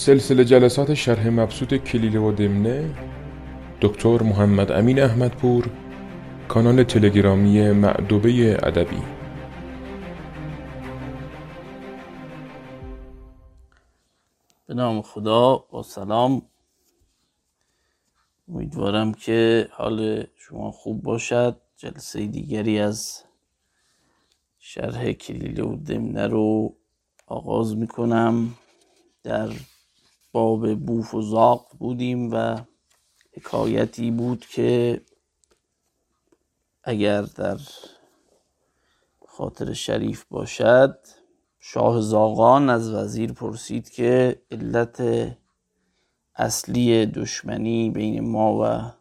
[0.00, 2.94] سلسله جلسات شرح مبسوط کلیله و دمنه
[3.80, 5.70] دکتر محمد امین احمدپور
[6.48, 9.02] کانال تلگرامی معدوبه ادبی.
[14.66, 16.42] به نام خدا با سلام.
[18.48, 21.56] امیدوارم که حال شما خوب باشد.
[21.76, 23.22] جلسه دیگری از
[24.58, 26.74] شرح کلیله و دمنه رو
[27.26, 28.54] آغاز می‌کنم.
[29.22, 29.48] در
[30.32, 32.60] باب بوف و زاق بودیم و
[33.32, 35.00] حکایتی بود که
[36.84, 37.58] اگر در
[39.26, 40.98] خاطر شریف باشد
[41.58, 45.02] شاه زاغان از وزیر پرسید که علت
[46.34, 48.92] اصلی دشمنی بین ما و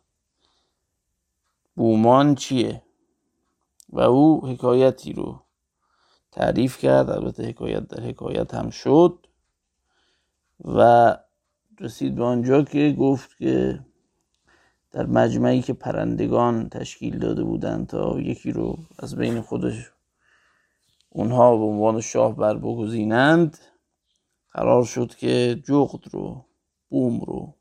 [1.76, 2.84] بومان چیه؟
[3.90, 5.42] و او حکایتی رو
[6.32, 9.28] تعریف کرد البته حکایت در حکایت هم شد.
[10.66, 11.18] و
[11.80, 13.80] رسید به آنجا که گفت که
[14.92, 19.92] در مجمعی که پرندگان تشکیل داده بودند تا یکی رو از بین خودش
[21.10, 23.58] اونها به عنوان شاه بر بگزینند
[24.52, 26.46] قرار شد که جغد رو
[26.90, 27.54] بوم رو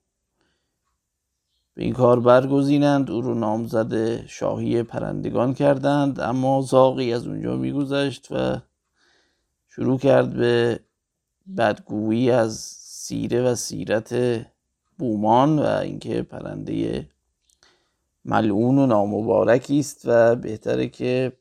[1.75, 3.11] به این کار برگزینند.
[3.11, 8.61] او رو نامزد شاهی پرندگان کردند اما زاقی از اونجا میگذشت و
[9.69, 10.81] شروع کرد به
[11.57, 12.79] بدگویی از
[13.09, 14.15] سیره و سیرت
[14.99, 17.09] بومان و اینکه پرنده
[18.25, 21.33] ملعون و نامبارکی است و بهتره که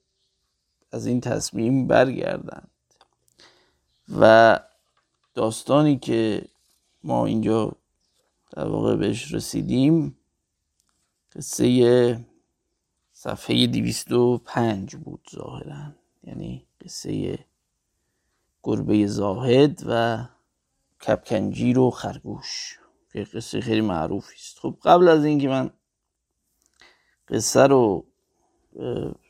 [0.91, 2.71] از این تصمیم برگردند.
[4.19, 4.59] و
[5.33, 6.45] داستانی که
[7.03, 7.71] ما اینجا
[8.51, 10.17] در واقع بهش رسیدیم
[11.35, 12.25] قصه
[13.13, 15.95] صفحه دیویست و پنج بود ظاهرا.
[16.23, 17.39] یعنی قصه
[18.63, 20.25] گربه زاهد و
[21.01, 22.79] کپکنجیر و خرگوش.
[23.13, 25.69] که قصه خیلی معروفی است خب قبل از اینکه من
[27.27, 28.05] قصه رو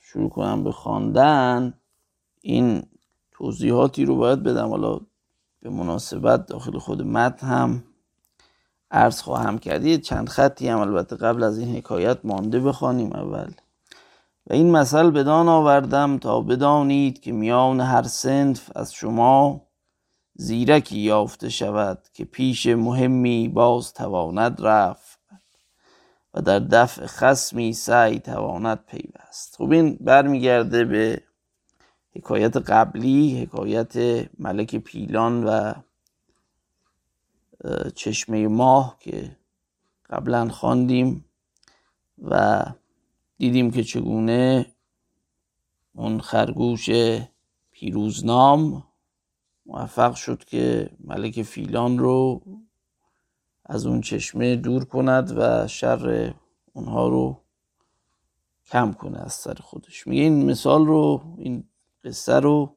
[0.02, 1.74] شروع کنم به خواندن
[2.41, 2.84] این
[3.31, 4.69] توضیحاتی رو باید بدم.
[4.69, 5.00] حالا
[5.62, 7.84] به مناسبت داخل خود متن هم
[8.91, 9.96] عرض خواهم کرد.
[9.96, 13.52] چند خطی هم البته قبل از این حکایت مانده بخوانیم اول.
[14.50, 19.66] و این مثل بدان آوردم تا بدانید که میان هر سنف از شما
[20.40, 25.20] زیرکی یافته شود که پیش مهمی باز تواند رفت
[26.34, 29.56] و در دفع خسمی سعی تواند پیوست.
[29.58, 31.22] خب این برمیگرده به
[32.16, 33.96] حکایت قبلی حکایت
[34.40, 35.74] ملک پیلان و
[37.96, 39.38] چشمه ماه که
[40.09, 41.26] قبلا خواندیم
[42.24, 42.64] و
[43.38, 44.66] دیدیم که چگونه
[45.96, 46.90] اون خرگوش
[47.72, 48.87] پیروزنام
[49.67, 52.41] موفق شد که ملک فیلان رو
[53.66, 56.33] از اون چشمه دور کند و شر
[56.73, 57.41] اونها رو
[58.66, 60.07] کم کنه از سر خودش.
[60.07, 61.63] میگه این مثال رو این
[62.03, 62.75] قصه رو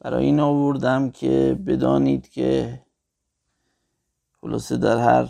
[0.00, 2.82] برای این آوردم که بدانید که
[4.40, 5.28] خلاصه در هر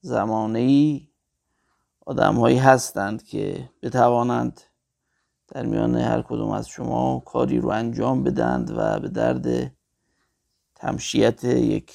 [0.00, 1.08] زمانه ای
[2.06, 4.60] آدم هایی هستند که بتوانند
[5.48, 9.77] در میان هر کدوم از شما کاری رو انجام بدند و به درد
[10.78, 11.92] تمشیت یک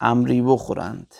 [0.00, 1.14] امری بخورند.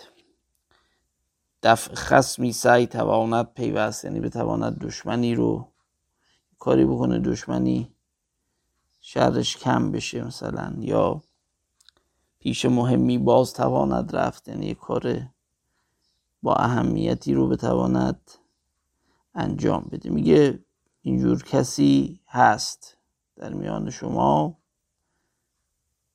[1.63, 5.67] دفع خسمی سعی تواند پیوست یعنی بتواند دشمنی رو
[6.59, 7.91] کاری بکنه دشمنی
[9.01, 11.21] شرش کم بشه مثلا یا
[12.39, 15.21] پیش مهمی باز تواند رفت یعنی کار
[16.43, 18.31] با اهمیتی رو بتواند
[19.35, 20.09] انجام بده.
[20.09, 20.59] میگه
[21.01, 22.97] اینجور کسی هست
[23.35, 24.57] در میان شما.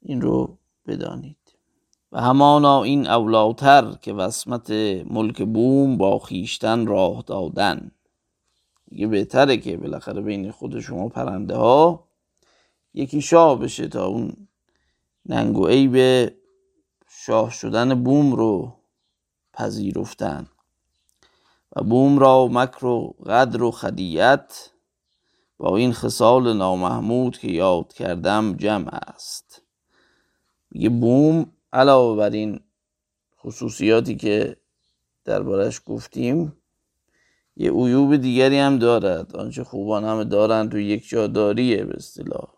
[0.02, 1.36] این رو بدانید.
[2.12, 4.70] و همانا این اولاتر که وسمت
[5.10, 7.90] ملک بوم با خیشتن راه دادن.
[8.90, 12.08] یه بهتره که بالاخره بین خود شما پرنده ها
[12.94, 14.48] یکی شاه بشه تا اون
[15.26, 16.28] ننگ و عیب
[17.08, 18.76] شاه شدن بوم رو
[19.52, 20.46] پذیرفتن.
[21.76, 24.70] و بوم را مکر و قدر و خدیت
[25.58, 29.62] با این خصال نامحمود که یاد کردم جمع است.
[30.70, 32.60] میگه بوم علاوه بر این
[33.40, 34.56] خصوصیاتی که
[35.24, 36.56] دربارش گفتیم
[37.56, 39.36] یه عیوب دیگری هم دارد.
[39.36, 42.48] آنچه خوبان همه دارند تو یک جاداریه به اصطلاح.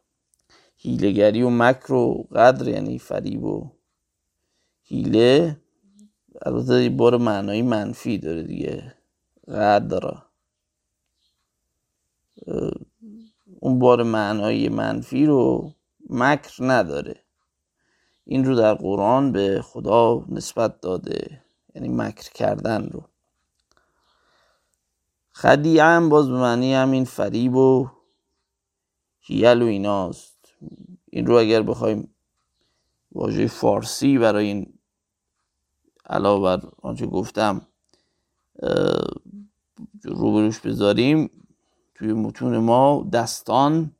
[0.76, 3.70] هیلگری و مکر و قدر یعنی فریب و
[4.82, 5.60] هیله
[6.46, 8.94] البته بار معنایی منفی داره دیگه.
[9.48, 10.22] قدر
[13.60, 15.72] اون بار معنایی منفی رو
[16.10, 17.21] مکر نداره.
[18.24, 21.44] این رو در قرآن به خدا نسبت داده.
[21.74, 23.04] یعنی مکر کردن رو.
[25.32, 27.88] خدیعه هم باز به معنی همین فریب و
[29.20, 30.54] هیل و ایناست.
[31.10, 32.14] این رو اگر بخوایم
[33.12, 34.78] واژه فارسی برای این
[36.06, 37.66] علاوه بر آنچه گفتم
[40.04, 41.30] روبروش بذاریم
[41.94, 43.96] توی متون ما دستان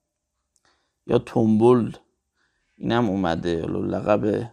[1.07, 1.93] یا تنبل
[2.83, 3.57] اینم اومده.
[3.67, 4.51] لقب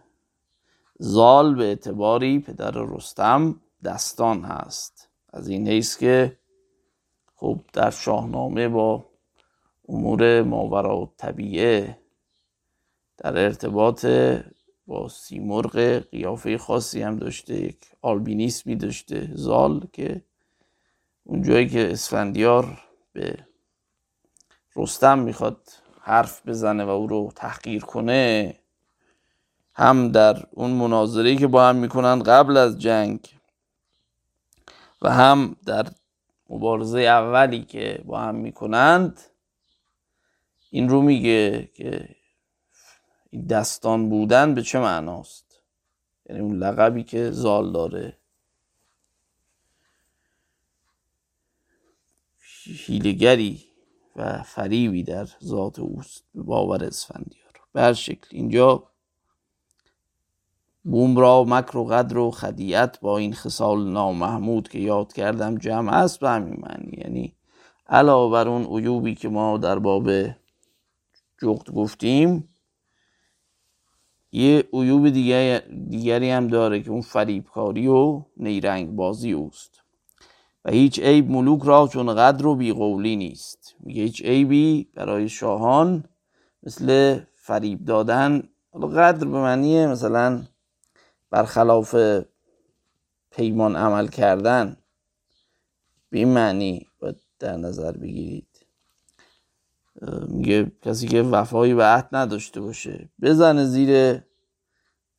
[0.98, 5.08] زال به اعتباری پدر رستم دستان هست.
[5.32, 6.38] از این حیث که
[7.34, 9.06] خب در شاهنامه با
[9.88, 11.98] امور ماورا و طبیعه
[13.16, 14.06] در ارتباط
[14.86, 15.78] با سیمرغ
[16.10, 20.24] قیافه خاصی هم داشته یک آلبینیسمی داشته زال که
[21.24, 22.82] اون جایی که اسفندیار
[23.12, 23.38] به
[24.76, 25.68] رستم می‌خواد
[26.00, 28.56] حرف بزنه و او رو تحقیر کنه
[29.74, 33.20] هم در اون مناظری که با هم می‌کنن قبل از جنگ
[35.02, 35.86] و هم در
[36.50, 39.20] مبارزه اولی که با هم می‌کنند
[40.70, 42.08] این رو میگه که
[43.30, 45.62] این دستان بودن به چه معناست؟
[46.28, 48.16] یعنی اون لقبی که زال داره.
[52.64, 53.69] هیلگری
[54.16, 57.52] و فریبی در ذات اوست به باور اسفندیار.
[57.72, 58.90] به هر شکل اینجا
[60.84, 65.92] بوم را مکر و قدر و خدیعت با این خصال نامحمود که یاد کردم جمع
[65.92, 66.98] است به همین معنی.
[66.98, 67.34] یعنی
[67.88, 70.10] علاوه بر اون عیوبی که ما در باب
[71.42, 72.48] جغد گفتیم
[74.32, 75.08] یه عیوب
[75.90, 79.79] دیگری هم داره که اون فریبکاری و نیرنگ بازی اوست.
[80.64, 83.74] و هیچ عیب ملوک را چون قدر و بیقولی نیست.
[83.80, 86.04] میگه هیچ عیبی برای شاهان
[86.62, 88.42] مثل فریب دادن
[88.74, 90.42] قدر به معنی مثلا
[91.30, 91.96] برخلاف
[93.30, 94.76] پیمان عمل کردن
[96.10, 98.46] به این معنی باید در نظر بگیرید.
[100.28, 104.22] میگه کسی که وفایی به عهد نداشته باشه بزنه زیر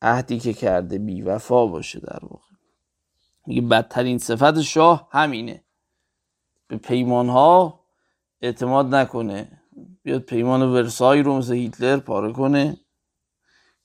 [0.02, 2.51] عهدی که کرده بی وفا باشه در واقع.
[3.48, 5.64] میگه بدترین صفت شاه همینه.
[6.68, 7.80] به پیمان ها
[8.42, 9.62] اعتماد نکنه.
[10.04, 12.78] بیاد پیمان ورسای رو مثل هیتلر پاره کنه.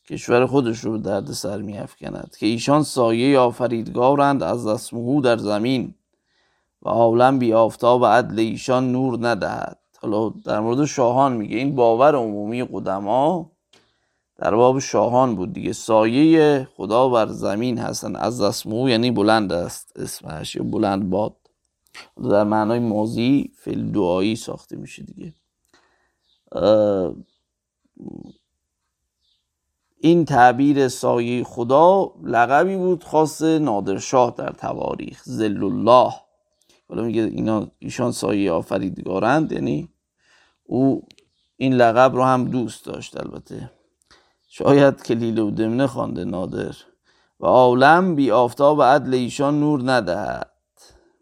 [0.08, 5.94] کشور خودش رو به درد سر میافکند که ایشان سایه آفریدگارند از اسمهو در زمین
[6.82, 9.78] و عالم بی آفتاب عدل ایشان نور ندهد.
[9.98, 13.52] حالا در مورد شاهان میگه این باور عمومی قدما
[14.38, 15.72] در باب شاهان بود دیگه.
[15.72, 18.16] سایه خدا بر زمین هستن.
[18.16, 21.36] از اسمو یعنی بلند است اسمش یا بلند باد.
[22.30, 25.34] در معنای ماضی فعل دعایی ساخته میشه دیگه.
[30.00, 36.12] این تعبیر سایه خدا لقبی بود خاص نادرشاه در تواریخ زل الله.
[36.88, 39.88] حالا میگه اینا ایشان سایه آفریدگارند یعنی
[40.64, 41.02] او
[41.56, 43.70] این لقب رو هم دوست داشت البته.
[44.58, 46.76] شاید کلیل و دمنه خوانده نادر
[47.40, 50.52] و عالم بی آفتاب عدل ایشان نور ندهد.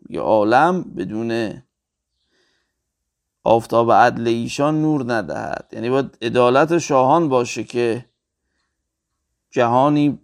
[0.08, 1.62] یه عالم بدون
[3.44, 5.69] آفتاب عدل ایشان نور ندهد.
[5.72, 8.04] یعنی باید عدالت شاهان باشه که
[9.50, 10.19] جهانی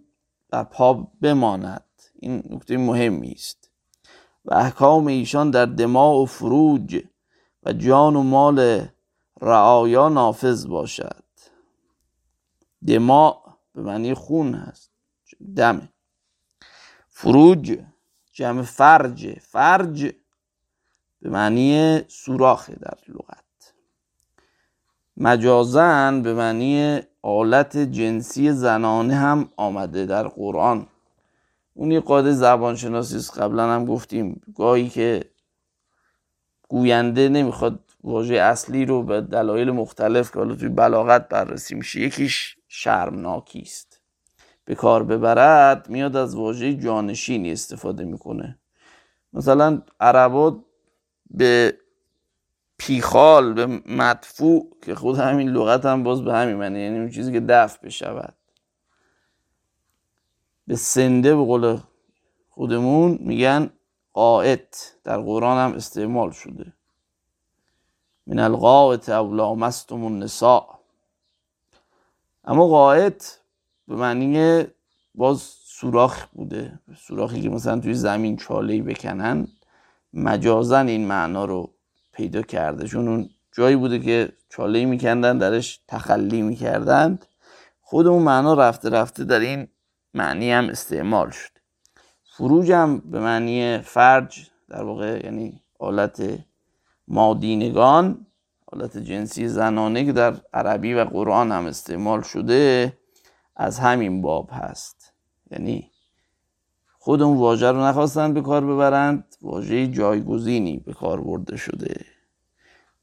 [0.49, 1.85] بر پا بماند.
[2.19, 3.69] این نکته مهمی است.
[4.45, 7.03] و احکام ایشان در دماع و فروج
[7.63, 8.87] و جان و مال
[9.41, 11.30] رعایا نافذ باشد.
[12.87, 14.91] دماع به معنی خون هست.
[15.55, 15.89] دم
[17.09, 17.79] فروج
[18.31, 19.39] جمع فرج.
[19.39, 20.11] فرج
[21.21, 23.73] به معنی سوراخ در لغت.
[25.17, 30.87] مجازن به معنی آلت جنسی زنانه هم آمده در قرآن.
[31.73, 35.25] اون یه قاعده زبان شناسی قبلا هم گفتیم گاهی که
[36.67, 42.57] گوینده نمی‌خواد واژه اصلی رو به دلایل مختلف که حالا توی بلاغت بررسی میشه یکیش
[42.73, 44.01] شرمناکی است.
[44.65, 48.59] به کار ببرد میاد از واژه جانشینی استفاده می‌کنه.
[49.33, 50.59] مثلا عربا
[51.29, 51.77] به
[52.77, 57.31] پیخال به مدفوع که خود همین لغت هم باز به همین معنی یعنی اون چیزی
[57.31, 58.35] که دفع بشود.
[60.67, 61.79] به سنده به قول
[62.49, 63.69] خودمون میگن
[64.13, 66.73] قائت در قرآن هم استعمال شده.
[68.27, 70.80] من القائت اولا مستم النساء.
[72.45, 73.39] اما قائت
[73.87, 74.63] به معنی
[75.15, 76.79] باز سوراخ بوده.
[76.97, 79.47] سوراخی که مثلا توی زمین چاله بکنن
[80.13, 81.73] مجازن این معنا رو
[82.11, 82.87] پیدا کرده.
[82.87, 87.25] چون اون جایی بوده که چاله میکندن درش تخلی می‌کردند.
[87.81, 89.67] خود اون معنا رفته رفته در این
[90.13, 91.51] معنی هم استعمال شد.
[92.23, 96.39] فروج هم به معنی فرج در واقع یعنی آلت
[97.07, 98.25] مادینگان
[98.71, 102.93] حالت جنسی زنانه که در عربی و قرآن هم استعمال شده
[103.55, 105.13] از همین باب هست.
[105.51, 105.91] یعنی
[106.99, 112.05] خود اون واژه رو نخواستند به کار ببرند واژه جایگزینی به کار برده شده.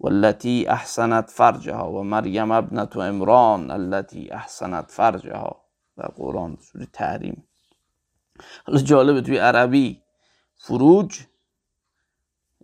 [0.01, 5.65] والتي احسنت فرجها و مریم ابنت و امران التي احسنت فرجها.
[5.97, 7.45] در قرآن سوره تحریم.
[8.67, 10.03] حالا جالبه توی عربی
[10.57, 11.21] فروج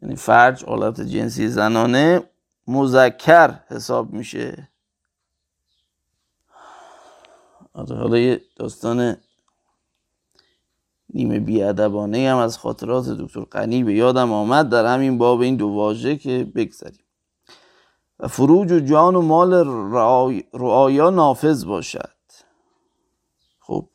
[0.02, 2.22] یعنی فرج حالت جنسی زنانه
[2.66, 4.68] مذکر حساب میشه.
[7.72, 9.16] آره، حالا یه داستان
[11.14, 14.68] نیمه بیادبانه هم از خاطرات دکتر قنی به یادم آمد.
[14.68, 17.04] در همین باب این دو واژه که بگذاریم
[18.18, 19.54] و فروج و جان و مال
[20.52, 22.14] رعایا نافذ باشد.
[23.60, 23.88] خب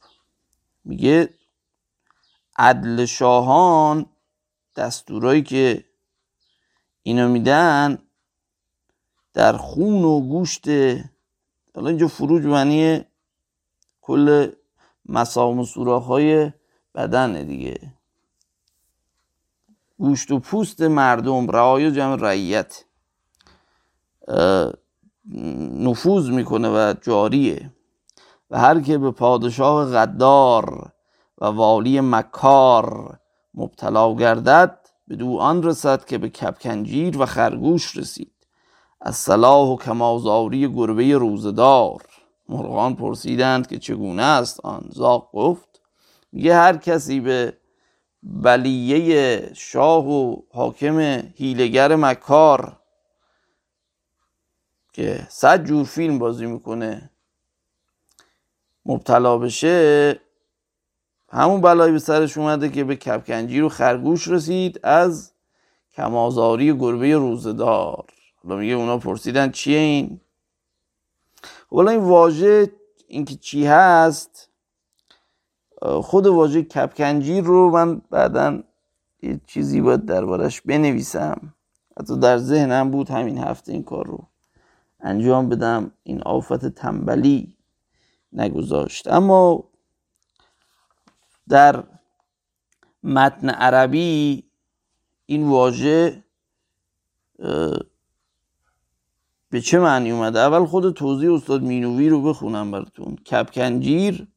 [0.85, 1.33] میگه
[2.57, 4.05] عدل شاهان
[4.75, 5.85] دستورایی که
[7.03, 7.97] اینا میدن
[9.39, 10.67] در خون و گوشت.
[11.75, 13.01] حالا اینجا فروج معنی
[14.01, 14.51] کل
[15.05, 16.51] مسام و سوراخ های
[16.95, 17.93] بدن دیگه.
[19.97, 22.83] گوشت و پوست مردم رعای جمع رعیت.
[25.87, 27.73] نفوذ می‌کنه و جاریه.
[28.51, 30.91] و هر که به پادشاه غدار
[31.37, 33.19] و والی مکار
[33.53, 38.38] مبتلا گردد به دو آن رسد که به کپکنجیر و خرگوش رسید.
[39.01, 42.01] از صلاح و کمازاری گربه روزدار
[42.49, 45.81] مرغان پرسیدند که چگونه است آن؟ زاق گفت
[46.31, 47.53] میگه هر کسی به
[48.23, 50.99] بلیه شاه و حاکم
[51.35, 52.77] هیلگر مکار
[54.93, 57.09] که صد جور فیلم بازی می‌کنه
[58.85, 60.19] مبتلا بشه
[61.29, 65.31] همون بلایی به سرش اومده که به کپکنجی رو خرگوش رسید از
[65.95, 68.05] کمازاری گربه روزدار
[68.43, 70.21] حالا میگه اونا پرسیدن چیه این؟
[71.71, 72.71] حالا این واژه
[73.07, 74.49] اینکه چی هست
[75.81, 78.63] خود واژه کپکنجیر رو من بعدا
[79.21, 81.53] یه چیزی باید دربارش بنویسم.
[81.99, 84.27] حتی در ذهنم بود همین هفته این کار رو
[84.99, 87.57] انجام بدم این آفت تنبلی
[88.33, 89.07] نگذاشت.
[89.07, 89.63] اما
[91.49, 91.83] در
[93.03, 94.43] متن عربی
[95.25, 96.23] این واژه
[99.51, 103.15] به چه معنی اومده؟ اول خود توضیح استاد مینوی رو بخونم براتون.
[103.15, 104.27] کبکنجیر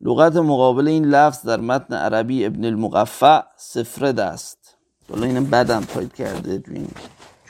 [0.00, 4.76] لغت مقابل این لفظ در متن عربی ابن المقفع سفرد است.
[5.10, 6.88] حالا این بدم تایپ کرده تو این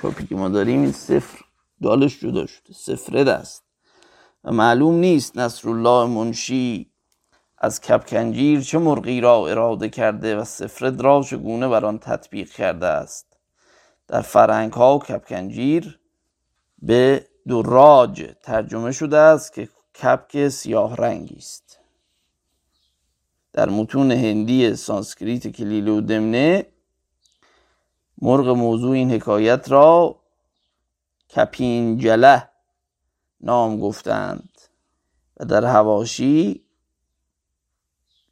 [0.03, 1.39] چاپی که ما داریم این سفر
[1.83, 2.73] دالش جدا شده.
[2.73, 3.65] سفرد است.
[4.45, 6.91] و معلوم نیست نصرالله منشی
[7.59, 12.87] از کبکنجیر چه مرغی را اراده کرده و سفرد را چگونه بر آن تطبیق کرده
[12.87, 13.27] است.
[14.09, 16.01] در فرهنگ ها و کبکنجیر
[16.87, 19.69] به دراج ترجمه شده است که
[20.03, 21.79] کبک سیاه رنگی است.
[23.53, 26.67] در متون هندی سانسکریت کلیله و دمنه
[28.23, 30.21] مرغ موضوع این حکایت را
[31.37, 32.49] کپینجله
[33.41, 34.51] نام گفتند
[35.37, 36.63] و در حواشی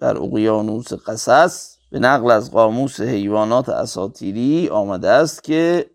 [0.01, 5.91] در اقیانوس قصص به نقل از قاموس حیوانات اساطیری آمده است که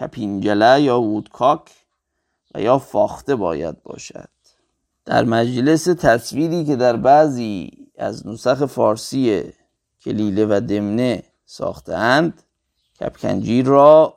[0.00, 1.79] کپینجله یا وودکاک
[2.54, 4.28] و یا فاخته باید باشد.
[5.04, 9.52] در مجلس تصویری که در بعضی از نسخ فارسی
[10.04, 12.42] کلیله و دمنه ساختند
[13.00, 14.14] کپکنجیر را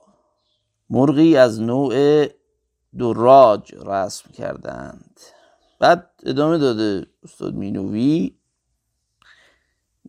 [0.90, 2.26] مرغی از نوع
[3.00, 5.20] دراج رسم کردند
[5.80, 8.36] بعد ادامه داده استاد مینوی.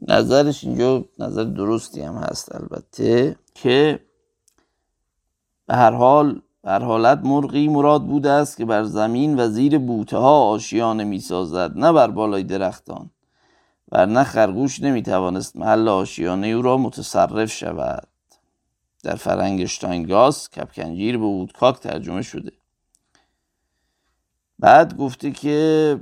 [0.08, 4.00] نظرش اینجا نظر درستی هم هست البته که
[5.66, 10.16] به هر حال بر حالت مرغی مراد بوده است که بر زمین و زیر بوته
[10.16, 13.11] ها آشیانه می سازد نه بر بالای درختان.
[13.92, 18.09] ورنه خرگوش نمی توانست محل آشیانه او را متصرف شود.
[19.02, 22.52] در فرهنگ اشتاینگاس کبکنجیر به woodcock ترجمه شده.
[24.59, 26.00] بعد گفته که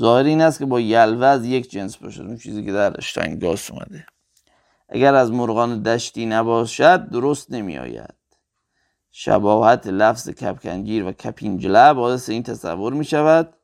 [0.00, 3.70] ظاهر این است که با یلوه از یک جنس باشد اون چیزی که در اشتاینگاس
[3.70, 4.06] اومده.
[4.88, 8.14] اگر از مرغان دشتی نباشد درست نمی آید
[9.10, 13.54] شباهت لفظ کپکنگیر و کپینجله باعث این تصور می شود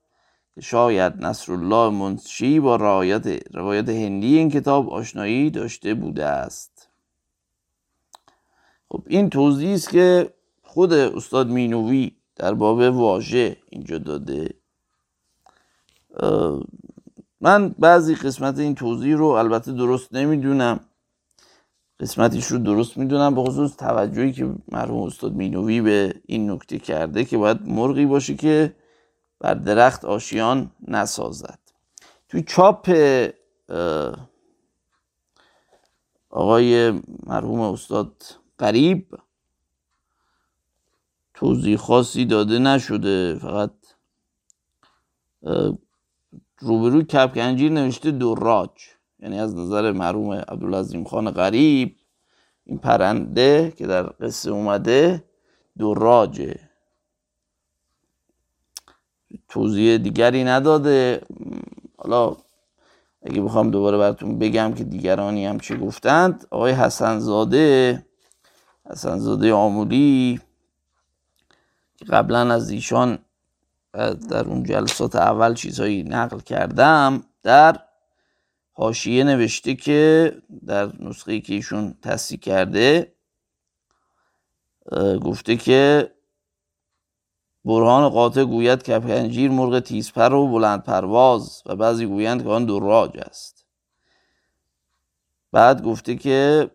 [0.55, 6.89] که شاید نصرالله منشی با روایت, روایت هندی این کتاب آشنایی داشته بوده است.
[8.89, 14.55] خب این توضیح است که خود استاد مینوی در باب واژه اینجا داده.
[17.41, 20.81] من بعضی قسمت این توضیح رو البته درست نمی‌دونم
[22.01, 27.25] قسمتیش رو درست می‌دونم به خصوص توجهی که مرحوم استاد مینوی به این نکته کرده
[27.25, 28.77] که باید مرغی باشه که
[29.41, 31.59] بر درخت آشیان نسازد.
[32.29, 32.91] توی چاپ
[36.31, 38.25] آقای مرحوم استاد
[38.59, 39.19] قریب
[41.35, 43.71] توضیح خاصی داده نشده فقط
[46.59, 48.71] روبروی کپکنجیر نوشته دراج.
[49.23, 51.97] یعنی از نظر مرحوم عبدالعظیم خان غریب
[52.65, 55.25] این پرنده که در قصه اومده
[55.79, 56.57] دراجه
[59.49, 61.21] توضیح دیگری نداده.
[61.97, 62.37] حالا
[63.23, 68.07] اگه بخوام دوباره براتون بگم که دیگرانی هم چه گفتند آقای حسنزاده
[68.91, 70.41] حسنزاده آمولی
[71.97, 73.19] که قبلا از ایشان
[74.31, 77.81] در اون جلسات اول چیزهایی نقل کردم در
[78.81, 80.33] حاشیه نوشته که
[80.67, 83.13] در نسخه که ایشون تصدیق کرده
[85.25, 86.11] گفته که
[87.65, 92.65] برهان قاطع گوید که پنجیر مرغ تیزپر و بلند پرواز و بعضی گویند که آن
[92.65, 93.67] دراج است.
[95.53, 96.71] بعد گفته که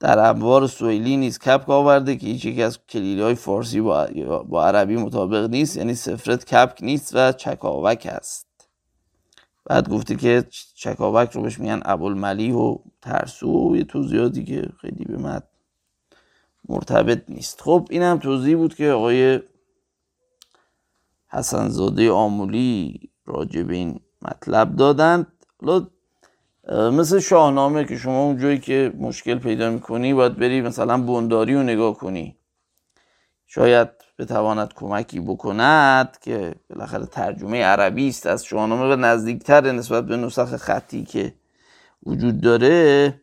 [0.00, 4.06] در انوار سویلی نیز کپک آورده که هیچ یکی از کلیلی های فارسی با,
[4.48, 8.45] با عربی مطابق نیست یعنی سفرت کپک نیست و چکاوک است.
[9.66, 10.44] بعد گفته که
[10.74, 15.40] چکاوک رو بهش میگن ابوالملی و ترسو و یه توضیحاتی که خیلی به من
[16.68, 17.60] مرتبط نیست.
[17.60, 19.40] خب این هم توضیح بود که آقای
[21.28, 25.26] حسنزاده آمولی راجع به این مطلب دادند
[26.72, 31.62] مثل شاهنامه که شما اون جایی که مشکل پیدا می‌کنی باید بری مثلا بنداری رو
[31.62, 32.36] نگاه کنی.
[33.46, 40.16] شاید بتواند کمکی بکند که بالاخره ترجمه عربی است از شاهنامه و نزدیکتر نسبت به
[40.16, 41.34] نسخ خطی که
[42.06, 43.20] وجود داره.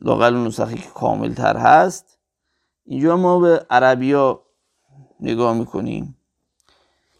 [0.00, 2.18] لاقل نسخی که کامل تر هست.
[2.84, 4.46] اینجا ما به عربی ها
[5.20, 6.16] نگاه می‌کنیم.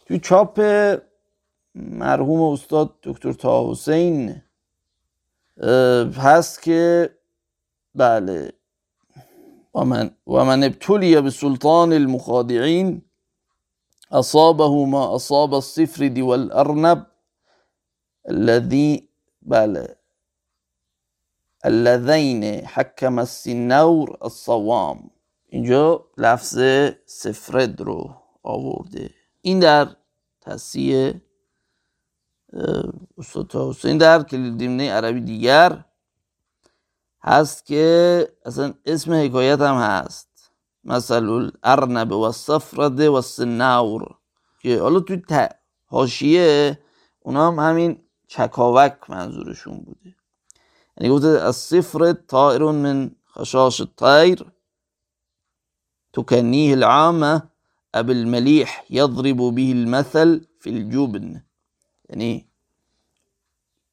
[0.05, 0.61] توی چاپ
[1.75, 4.41] مرحوم استاد دکتر تا حسین
[6.17, 7.09] هست که
[7.95, 8.53] بله
[9.75, 13.01] و من, و من ابتلی به سلطان المخادعین
[14.11, 17.07] اصابه ما اصاب الصفرد والارنب
[18.29, 19.09] الذي
[19.41, 19.95] بله
[21.65, 25.09] الذين حكم السنور الصوام.
[25.45, 26.59] اینجا لفظ
[27.05, 29.09] سفرد رو آورده.
[29.41, 29.95] این در
[30.41, 31.21] تصیه
[33.17, 35.85] استاد حسین در کلیدیمنه عربی دیگر.
[37.23, 40.51] هست که اصلا اسم حکایت هم هست.
[40.83, 44.15] مثل الارنب و الصفرد و السناور
[44.61, 45.21] که حالا توی
[45.85, 46.79] حاشیه
[47.19, 50.15] اونا هم همین چکاوک منظورشون بوده.
[50.97, 54.45] یعنی گفته الصفر طائر من خشاش الطير
[56.13, 57.41] تكنيه العامة
[57.95, 61.43] أبو المليح يضرب به المثل في الجبن.
[62.09, 62.47] یعنی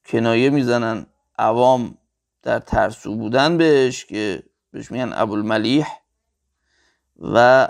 [0.05, 1.05] کنایه می‌زنن
[1.39, 1.97] عوام
[2.43, 5.87] در ترسو بودن بهش که بهش میگن ابوالملیح
[7.19, 7.67] و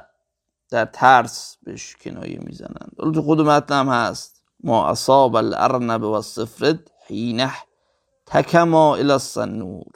[0.69, 3.13] در ترس بهش کنایه می‌زنن.
[3.13, 4.43] تو خود متن هم هست.
[4.63, 7.53] ما اصاب الارنب و الصفرد حینه
[8.25, 9.91] تکما الى السنور.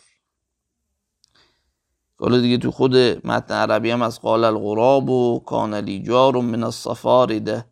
[2.19, 2.95] حالا دیگه تو خود
[3.27, 7.65] متن عربی هم از قال الغراب و کان لیجار من الصفارده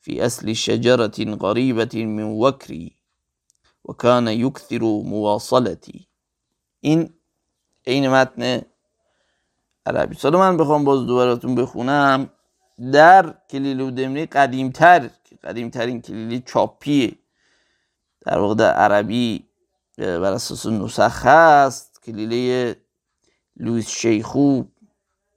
[0.00, 2.96] فی اصل شجرت قریبت من وکری
[3.88, 6.07] و کان یکثر مواصلتی.
[6.80, 7.10] این
[7.86, 8.62] عین متن
[9.86, 10.14] عربی.
[10.14, 12.30] سالا من بخوام باز دوباراتون بخونم.
[12.92, 15.10] در کلیل و دمنی قدیمتر
[15.44, 17.18] قدیمترین کلیلی چاپی
[18.20, 19.44] در واقع در عربی
[19.98, 22.76] بر اساس نسخ هست کلیله
[23.56, 24.62] لویس شیخو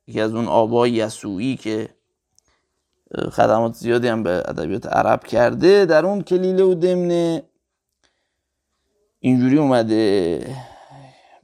[0.08, 1.90] یکی از اون آبای یسوعی که
[3.32, 5.86] خدمات زیادی هم به ادبیات عرب کرده.
[5.86, 7.44] در اون کلیله و دمنه
[9.20, 10.71] اینجوری اومده.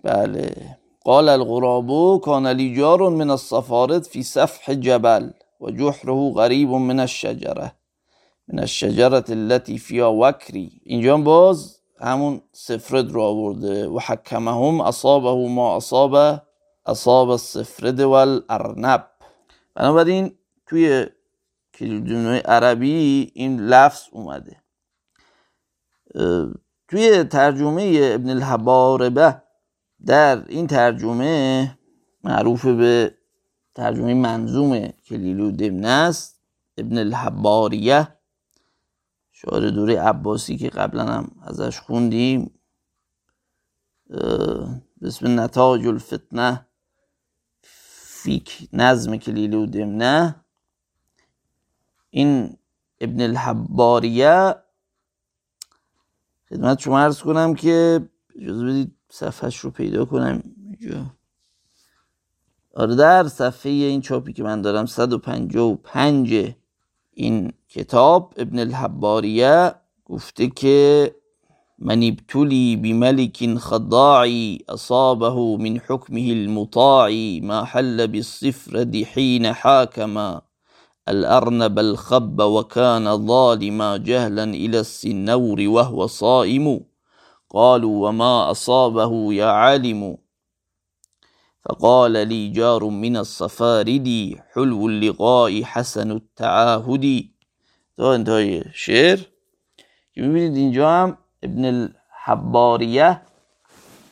[0.03, 0.77] بله.
[1.05, 7.71] قال الغراب كان لي جار من الصفارد في سفح جبل وجحره غريب من الشجره.
[8.47, 13.87] من الشجره التي فيها وكري اینجا باز همون سفرد رو آورده.
[13.87, 16.41] و حکمهم اصابه ما اصاب
[16.85, 19.07] اصاب السفرد والارنب.
[19.75, 20.35] بنابراین
[20.67, 21.05] توی
[21.75, 24.55] کلیدونوی عربی این لفظ اومده.
[26.87, 29.41] توی ترجمه ابن الحباربه
[30.05, 31.77] در این ترجمه
[32.23, 33.17] معروف به
[33.75, 36.41] ترجمه منظوم کلیلو دمنه است
[36.77, 38.07] ابن الحباریه.
[39.31, 42.51] شاعر دوره عباسی که قبلا هم ازش خوندیم.
[45.01, 46.67] بسم نتاج الفتنه
[48.27, 50.35] فیک نظم کلیلو دمنه
[52.09, 52.57] این
[52.99, 54.55] ابن الحباریه
[56.49, 61.05] خدمت شما ارز کنم که اجازه بدید صفحش رو پیدا کنم اینجا.
[62.75, 66.53] آره در صفحه این چاپی که من دارم 155
[67.13, 69.71] این کتاب ابن الحباریه
[70.05, 71.15] گفته که
[71.79, 80.41] من ابتلی بملك خضاعی اصابه من حکمه المطاعی ما حل بالصفرد حين حاكم
[81.07, 86.96] الأرنب الخب وكان ظالما جهلا إلى السنور وهو صائم.
[87.49, 90.17] قالوا وما أصابه يا عالم.
[91.63, 94.07] فقال لي جار من الصفارد
[94.53, 97.29] حلو اللقاء حسن التعاهد.
[97.97, 99.17] تا انتهای شعر
[100.13, 103.21] که می‌بینید اینجا هم ابن الحباریه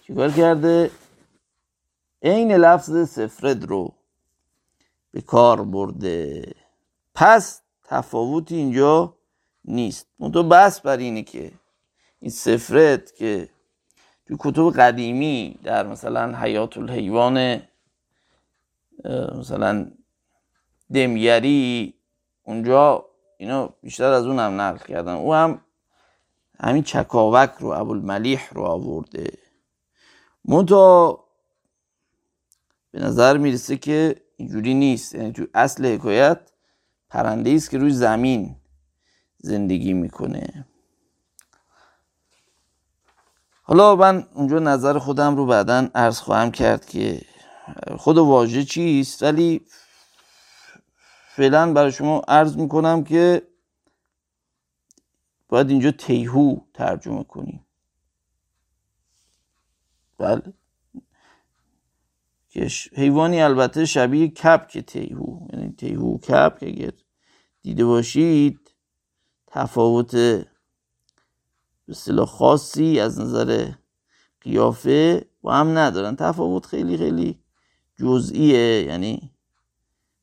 [0.07, 0.91] چیکار کرده؟
[2.23, 3.93] عین لفظ سفرد رو
[5.11, 6.53] به کار برده.
[7.15, 9.17] پس تفاوتی اینجا
[9.65, 10.07] نیست.
[10.19, 11.51] منتها بس بر اینه که
[12.25, 13.49] این سفرت که
[14.25, 17.61] تو کتب قدیمی در مثلا حیات الحیوان
[19.39, 19.91] مثلا
[20.93, 21.93] دمیری
[22.43, 23.05] اونجا
[23.37, 25.13] اینا بیشتر از اون هم نقل کردن.
[25.13, 25.61] او هم
[26.59, 29.37] همین چکاوک رو ابوالملیح رو آورده.
[30.45, 31.25] منتها
[32.91, 35.15] به نظر می‌رسه که اینجوری نیست.
[35.15, 36.51] یعنی تو اصل حکایت
[37.09, 38.55] پرنده است که روی زمین
[39.37, 40.65] زندگی می‌کنه.
[43.67, 47.21] حالا من اونجا نظر خودم رو بعدا عرض خواهم کرد که
[47.97, 49.65] خود واژه چیست؟ ولی
[51.35, 53.47] فعلا برای شما عرض می‌کنم که
[55.49, 57.65] باید اینجا تیهو ترجمه کنیم.
[60.17, 60.53] بله.
[62.95, 65.47] حیوانی البته شبیه کپک تیهو.
[65.53, 66.91] یعنی تیهو کپک اگر
[67.61, 68.71] دیده باشید
[69.47, 70.15] تفاوت
[71.87, 73.71] به خاصی از نظر
[74.41, 76.15] قیافه با هم ندارن.
[76.15, 77.39] تفاوت خیلی خیلی
[77.99, 79.31] جزئیه یعنی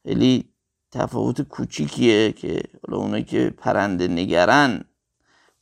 [0.02, 0.52] خیلی
[0.90, 4.84] تفاوت کوچیکیه که حالا اونایی که پرنده نگرن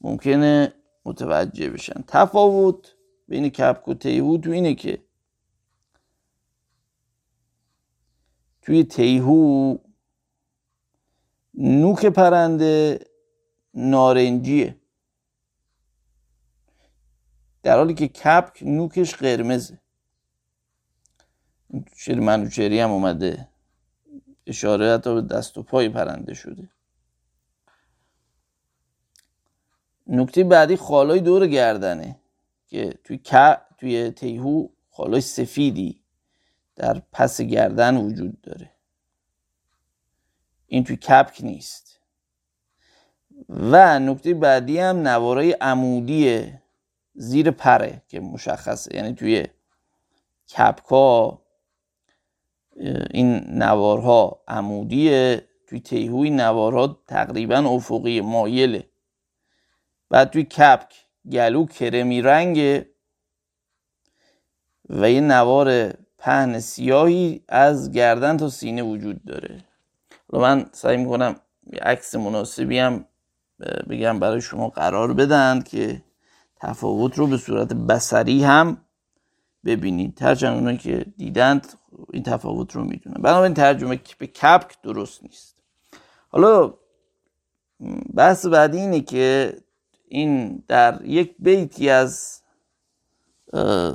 [0.00, 2.04] ممکنه متوجه بشن.
[2.06, 2.94] تفاوت
[3.28, 5.04] بین کپک و تیهو تو اینه که
[8.62, 9.76] توی تیهو
[11.54, 13.00] نوک پرنده
[13.74, 14.79] نارنجیه.
[17.62, 19.79] در حالی که کپک نوکش قرمزه.
[21.96, 23.49] شیر منوچری هم اومده.
[24.46, 26.68] اشاره حتی به دست و پای پرنده شده.
[30.07, 32.20] نکته بعدی خالای دور گردنه
[32.66, 33.20] که توی,
[33.79, 36.03] توی تیهو خالای سفیدی
[36.77, 38.70] در پس گردن وجود داره.
[40.66, 42.01] این توی کپک نیست.
[43.49, 46.53] و نکته بعدی هم نوارای عمودی
[47.20, 49.46] زیر پره که مشخصه یعنی توی
[50.56, 51.42] کپکا
[53.11, 58.88] این نوارها عمودیه توی تیهوی نوارها تقریبا افقی مایله
[60.11, 60.94] بعد توی کپک
[61.33, 62.90] گلو کرمی رنگه
[64.88, 69.64] و یه نوار پهن سیاهی از گردن تا سینه وجود داره.
[70.33, 71.35] حالا من سعی می‌کنم
[71.83, 73.04] عکس مناسبی هم
[73.90, 76.02] بگم برای شما قرار بدن که
[76.61, 78.85] تفاوت رو به صورت بسری هم
[79.64, 80.23] ببینید.
[80.23, 81.66] هرچند اونایی که دیدند
[82.12, 83.23] این تفاوت رو می‌دونن.
[83.23, 85.62] بنابراین ترجمه به کپک درست نیست.
[86.29, 86.75] حالا
[88.14, 89.57] بحث بعدی اینه که
[90.09, 92.40] این در یک بیتی از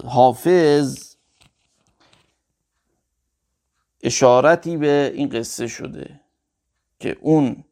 [0.06, 1.16] حافظ
[4.04, 6.20] اشارتی به این قصه شده
[7.00, 7.64] که اون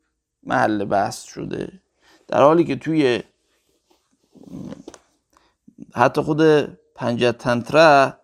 [0.44, 1.82] محل بحث شده.
[2.28, 3.24] در حالی که توی
[5.96, 6.66] حتی خود
[7.32, 8.18] تنتره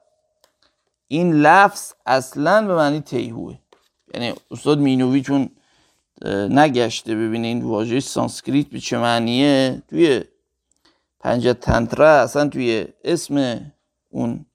[1.07, 3.59] این لفظ اصلا به معنی تیهوه.
[4.13, 5.49] یعنی استاد مینوی چون
[6.49, 10.23] نگشته ببینه این واژه سانسکریت به چه معنیه توی
[11.53, 13.65] تنتره اصلا توی اسم
[14.09, 14.45] اون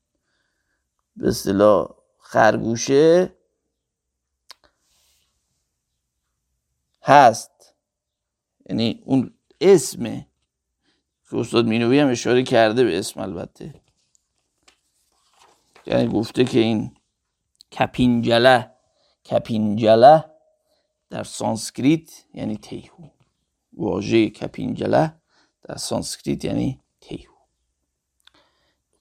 [1.16, 1.88] به اصطلاح
[2.18, 3.32] خرگوشه
[7.02, 7.74] هست.
[8.70, 10.26] یعنی اون اسم
[11.34, 13.74] که استاد مینوی هم اشاره کرده به اسم البته.
[15.86, 16.96] یعنی گفته که این
[17.72, 18.70] کپینجله
[19.30, 20.24] کپینجله
[21.10, 23.04] در سانسکریت یعنی تیهو.
[23.72, 25.14] واژه کپینجله
[25.62, 27.34] در سانسکریت یعنی تیهو.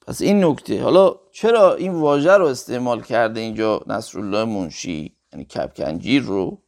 [0.08, 6.24] پس این نکته حالا چرا این واژه رو استعمال کرده اینجا نصرالله منشی یعنی کبکنجیر
[6.24, 6.62] رو؟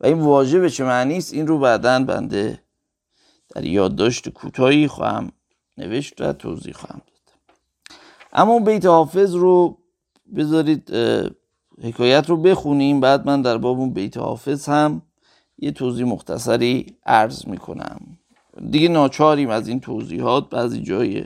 [0.00, 2.62] و این واژه به چه معنی است؟ این رو بعدا بنده
[3.54, 5.32] در یادداشت کوتاهی خواهم
[5.78, 7.36] نوشت و توضیح خواهم داد.
[8.32, 9.78] اما بیت حافظ رو
[10.36, 10.92] بذارید
[11.82, 15.02] حکایت رو بخونیم بعد من در باب اون بیت حافظ هم
[15.58, 18.00] یه توضیح مختصری عرض می‌کنم.
[18.70, 21.24] دیگه ناچاریم از این توضیحات بعضی جای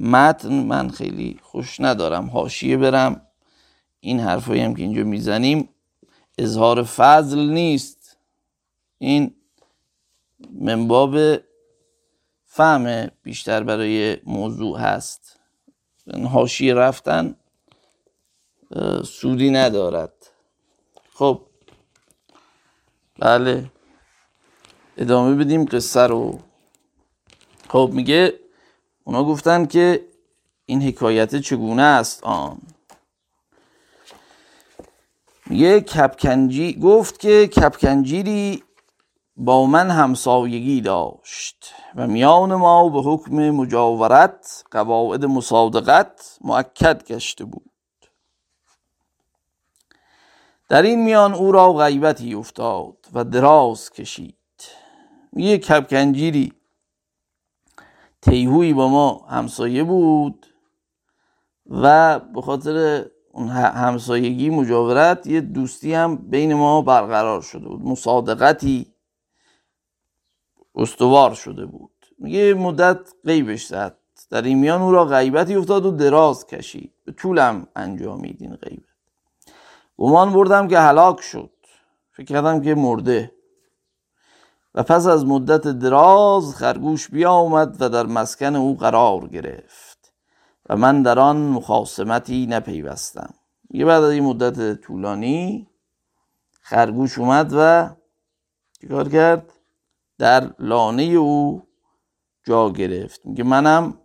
[0.00, 3.20] متن من خیلی خوش ندارم حاشیه برم.
[4.00, 5.68] این حرفایی هم که اینجا می‌زنیم
[6.38, 8.16] اظهار فضل نیست.
[8.98, 9.34] این
[10.60, 11.16] منباب
[12.56, 15.40] فهم بیشتر برای موضوع هست.
[16.30, 17.36] حاشیه رفتن
[19.04, 20.12] سودی ندارد.
[21.14, 21.42] خب
[23.18, 23.70] بله.
[24.96, 26.40] ادامه بدیم قصه رو.
[27.68, 28.40] خب میگه
[29.04, 30.06] اونا گفتن که
[30.66, 32.62] این حکایت چگونه است آن؟
[35.46, 38.62] میگه کپکنجی گفت که کپکنجیری
[39.36, 47.70] با من همسایگی داشت و میان ما به حکم مجاورت قواعد مصادقت معکد گشته بود.
[50.68, 54.34] در این میان او را غیبتی افتاد و دراز کشید.
[55.36, 56.52] یه کپکنجیری
[58.22, 60.46] تیهوی با ما همسایه بود
[61.70, 67.82] و به خاطر اون همسایگی مجاورت یه دوستی هم بین ما برقرار شده بود.
[67.82, 68.93] مصادقتی
[70.74, 71.90] استوار شده بود.
[72.18, 73.96] میگه مدت غیبش زد.
[74.30, 76.92] در این میان او را غیبتی افتاد و دراز کشید.
[77.04, 78.84] به طولم انجامید این غیبت.
[79.98, 81.50] گمان بردم که هلاک شد.
[82.12, 83.32] فکر کردم که مرده.
[84.74, 90.12] و پس از مدت دراز خرگوش بیامد و در مسکن او قرار گرفت.
[90.68, 93.34] و من در آن مخاسمتی نپیوستم.
[93.70, 95.68] یه بعد از این مدت طولانی
[96.60, 97.90] خرگوش اومد و
[98.80, 99.52] چیکار کرد؟
[100.18, 101.62] در لانه او
[102.44, 103.26] جا گرفت.
[103.26, 104.00] میگه منم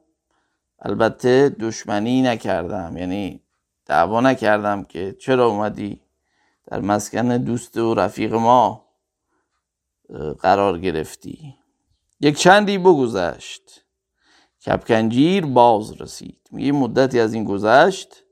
[0.80, 3.43] البته دشمنی نکردم یعنی
[3.86, 6.02] دعوا نکردم که چرا اومدی
[6.67, 8.89] در مسکن دوست و رفیق ما
[10.39, 11.56] قرار گرفتی.
[12.19, 13.86] یک چندی بگذشت.
[14.65, 16.50] کپکنجیر باز رسید.
[16.52, 18.24] میگه مدتی از این گذشت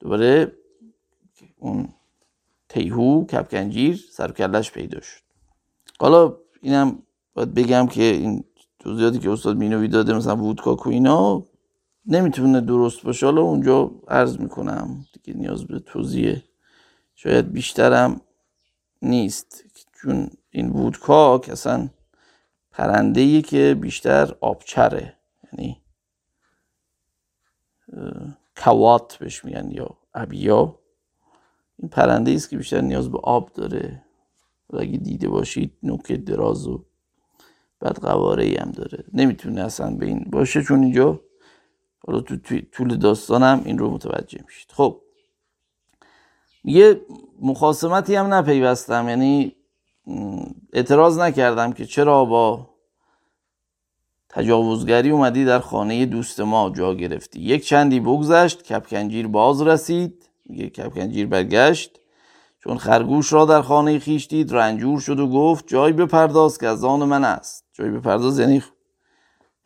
[0.00, 0.52] دوباره
[1.56, 1.94] اون
[2.68, 5.22] تیهو کپکنجیر سرکلش پیدا شد.
[6.00, 7.02] حالا اینم
[7.34, 8.44] باید بگم که این
[8.78, 11.42] توضیحاتی که استاد مینوی داده مثلا وودکاک و اینا
[12.06, 13.26] نمی‌تونه درست باشه.
[13.26, 16.42] حالا اونجا عرض می‌کنم دیگه نیاز به توضیح.
[17.14, 18.20] شاید بیشترم
[19.02, 19.64] نیست.
[20.02, 21.88] چون این وودکاک اصلا
[22.70, 25.16] پرنده ای که بیشتر آبچره.
[25.44, 25.80] یعنی
[28.56, 30.78] کوات بهش میگن یا ابیا.
[31.78, 34.05] این پرنده است که بیشتر نیاز به آب داره.
[34.70, 36.84] و اگه دیده باشید نوک دراز و
[37.80, 39.04] بعد قواره ای هم داره.
[39.12, 41.20] نمی‌تونه اصلا به این باشه چون اینجا
[42.06, 42.36] حالا تو
[42.72, 44.70] طول داستانم این رو متوجه میشید.
[44.72, 45.00] خب
[46.64, 47.00] یه
[47.40, 49.56] مخاسمتی هم نپیوستم یعنی
[50.72, 52.70] اعتراض نکردم که چرا با
[54.28, 57.40] تجاوزگری اومدی در خانه دوست ما جا گرفتی.
[57.40, 62.00] یک چندی بگذشت کپکنجیر باز رسید میگه کپکنجیر برگشت.
[62.66, 66.84] چون خرگوش را در خانه خیش دید رنجور شد و گفت جای بپرداز که از
[66.84, 67.64] آن من است.
[67.72, 68.62] جای بپرداز یعنی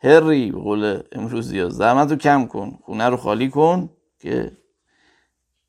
[0.03, 4.57] هری به قول امروزی ها زحمت رو کم کن خونه رو خالی کن که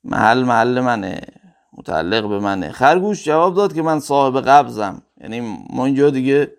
[0.05, 1.21] محل محل منه
[1.73, 2.73] متعلق به منه.
[2.73, 5.03] خرگوش جواب داد که من صاحب قبضم.
[5.21, 6.53] یعنی ما اینجا دیگه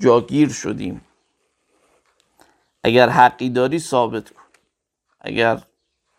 [0.00, 1.00] جاگیر شدیم.
[2.84, 4.42] اگر حقی داری ثابت کن.
[5.20, 5.62] اگر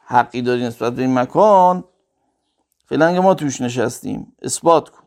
[0.05, 1.83] حقی داری نسبت به این مکان
[2.91, 4.35] فعلا ما توش نشستیم.
[4.41, 5.03] اثبات کن.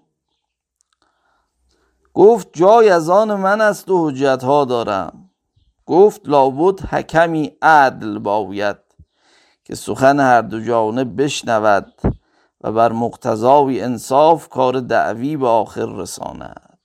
[2.14, 5.30] گفت جای از آن من است و حجت ها دارم.
[5.86, 8.76] گفت لابد حکمی عدل باید
[9.64, 11.92] که سخن هر دو جانب بشنود
[12.60, 16.78] و بر مقتضاوی انصاف کار دعوی به آخر رساند.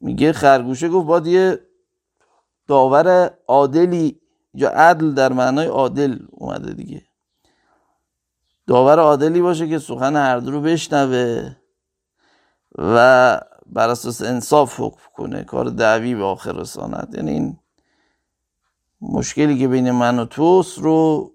[0.00, 1.60] میگه خرگوشه گفت باید یه
[2.66, 4.20] داور عادلی
[4.54, 7.02] یا عدل در معنای عادل اومده دیگه.
[8.66, 11.56] داور عادلی باشه که سخن هر دو رو بشنوه
[12.78, 15.44] و بر اساس انصاف حکم کنه.
[15.44, 17.14] کار دعوی به آخر رساند.
[17.16, 17.58] یعنی این
[19.00, 21.32] مشکلی که بین من و توست رو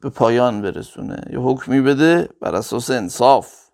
[0.00, 1.22] به پایان برسونه.
[1.30, 3.66] یه حکمی بده بر اساس انصاف.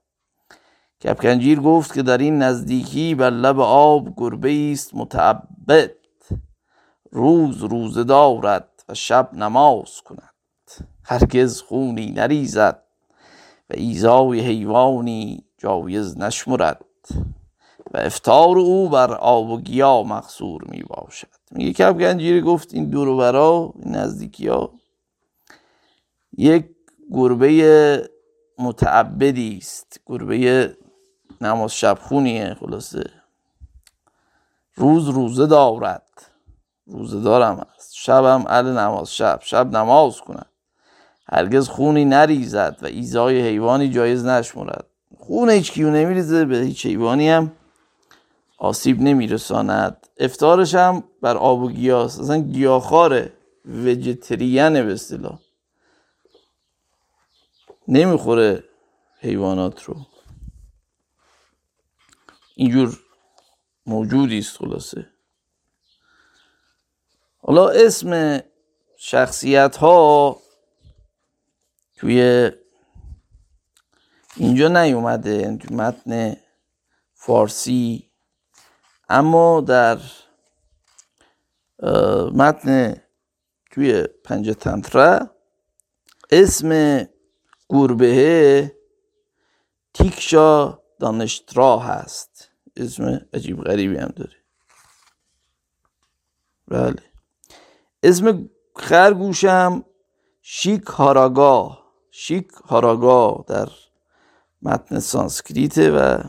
[1.05, 5.91] کپکنجیر گفت که در این نزدیکی بر لب آب گربه است متعبد.
[7.13, 10.32] روز روز دارد و شب نماز کند.
[11.05, 12.83] هرگز خونی نریزد
[13.71, 16.85] و ایزای حیوانی جایز نشمرد
[17.95, 21.29] و افتار او بر آب و گیا مقصور می باشد.
[21.51, 24.73] میگه کپ گنجیری گفت این دور و برا این نزدیکی ها
[26.39, 26.67] یک
[27.11, 28.11] گربه
[28.59, 30.01] متعبدی است.
[30.07, 30.77] گربه
[31.41, 33.11] نماز شب خونیه خلاصه.
[34.75, 36.09] روز روزه دارد.
[36.87, 39.39] روزه دارم است شبم ال نماز شب.
[39.43, 40.52] شب نماز کند
[41.29, 44.87] هرگز خونی نریزد و ایزای حیوانی جایز نشمرد.
[45.19, 47.53] خون هیچ کیو نمیریزه به هیچ حیوانی هم
[48.59, 50.07] آسیب نمیرساند.
[50.19, 53.33] افتارش هم بر آب و گیاست اصلا گیاخاره
[53.65, 55.39] وجترین به اصطلاح.
[57.89, 58.65] نمی‌خوره
[59.21, 59.97] حیوانات رو.
[62.55, 62.99] اینجور
[63.87, 65.07] موجودی است خلاصه.
[67.39, 68.41] حالا اسم
[68.97, 70.37] شخصیت ها
[72.03, 72.51] توی
[74.37, 76.37] اینجا نیومده متن
[77.15, 78.11] فارسی.
[79.09, 79.99] اما در
[82.35, 82.97] متن
[83.71, 85.31] توی پنج تنتره
[86.31, 87.01] اسم
[87.69, 88.77] گربه
[89.95, 92.51] تیکشا دانشترا هست.
[92.77, 94.37] اسم عجیب غریبی هم داره.
[96.69, 97.03] بله.
[98.03, 99.85] اسم خرگوشم
[100.43, 101.82] شیک هاراگاه
[102.15, 103.69] شیک هاراگاه در
[104.63, 106.23] متن سانسکریته و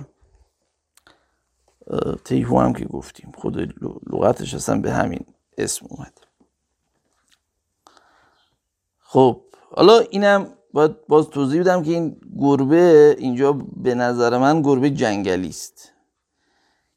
[2.25, 3.31] تیهو هم که گفتیم.
[3.37, 3.73] خود
[4.13, 5.25] لغتش اصلا به همین
[5.57, 6.13] اسم اومد.
[8.99, 9.41] خب
[9.75, 15.49] حالا اینم باید باز توضیح بدم که این گربه اینجا به نظر من گربه جنگلی
[15.49, 15.91] است.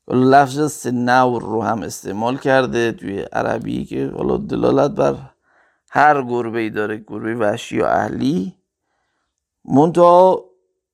[0.09, 5.17] لفظ سنور رو هم استعمال کرده توی عربی که حالا دلالت بر
[5.91, 8.55] هر گربه ای داره گربه وحشی یا اهلی.
[9.69, 10.45] منتها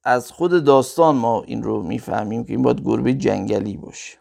[0.04, 4.18] از خود داستان ما این رو می‌فهمیم که این باید گربه جنگلی باشه.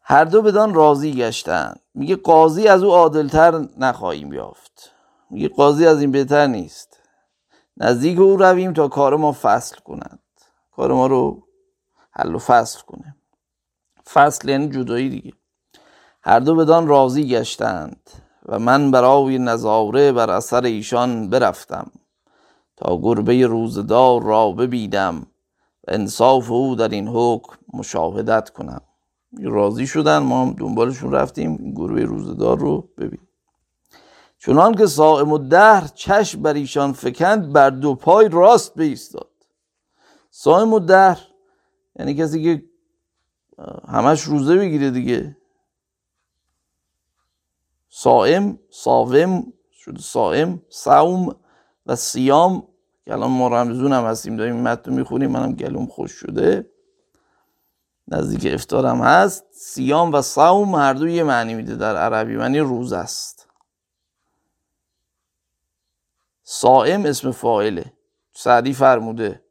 [0.00, 1.74] هر دو بدان راضی گشتن.
[1.94, 4.90] میگه قاضی از او عادلتر نخواهیم یافت.
[5.30, 7.00] میگه قاضی از این بهتر نیست.
[7.76, 10.20] نزدیک او رویم تا کار ما فصل کند.
[10.76, 11.42] کار ما رو
[12.10, 13.16] حل و فصل کنه.
[14.12, 15.32] فصل یعنی جدایی دیگه.
[16.22, 18.10] هر دو بدان راضی گشتند
[18.46, 21.90] و من برای نظاره بر اثر ایشان برفتم.
[22.76, 25.26] تا گربه روزدار را ببیدم
[25.88, 28.80] و انصاف او در این حکم مشاهدت کنم.
[29.42, 33.20] راضی شدن ما هم دنبالشون رفتیم گربه روزدار رو ببین
[34.38, 39.30] چنان که صائم و دهر چشم بر ایشان فکند بر دو پای راست بیستاد.
[40.30, 41.20] صائم و دهر
[41.98, 42.64] یعنی کسی که
[43.88, 45.36] همش روزه بگیره دیگه.
[47.88, 51.36] صائم صاوم شده صائم صوم
[51.86, 52.68] و سیام
[53.04, 56.70] که الان ما رمزون هم هستیم داریم متن می‌خونیم منم گلوم خوش شده.
[58.08, 59.44] نزدیک افتارم هست.
[59.50, 63.48] سیام و صوم هر دو یه معنی میده در عربی معنی روز است.
[66.42, 67.92] صائم اسم فاعله.
[68.32, 69.42] سعدی فرموده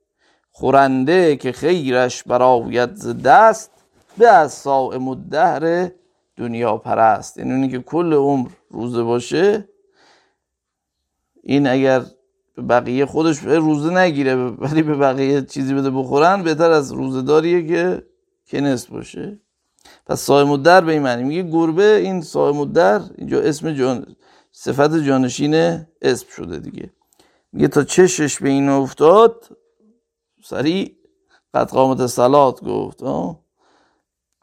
[0.52, 3.72] خورنده که خیرش براید ز دست
[4.18, 5.92] به از صائم الدهر
[6.38, 7.38] دنیا پرست.
[7.38, 9.70] یعنی اونی که کل عمر روزه باشه
[11.44, 12.06] این اگر
[12.56, 17.68] به بقیه خودش روزه نگیره ولی به بقیه چیزی بده بخورن بهتر از روزه داریه
[17.68, 18.06] که
[18.48, 19.40] کنست باشه.
[20.06, 24.16] پس صائم الدهر به این معنی میگه گربه این صائم الدهر اینجا اسم جان
[24.52, 25.56] صفت جانشین
[26.02, 26.94] اسم شده دیگه.
[27.52, 29.58] میگه تا چشش به این افتاد؟
[30.44, 30.96] سریع.
[31.54, 33.04] قد قامت سلات گفت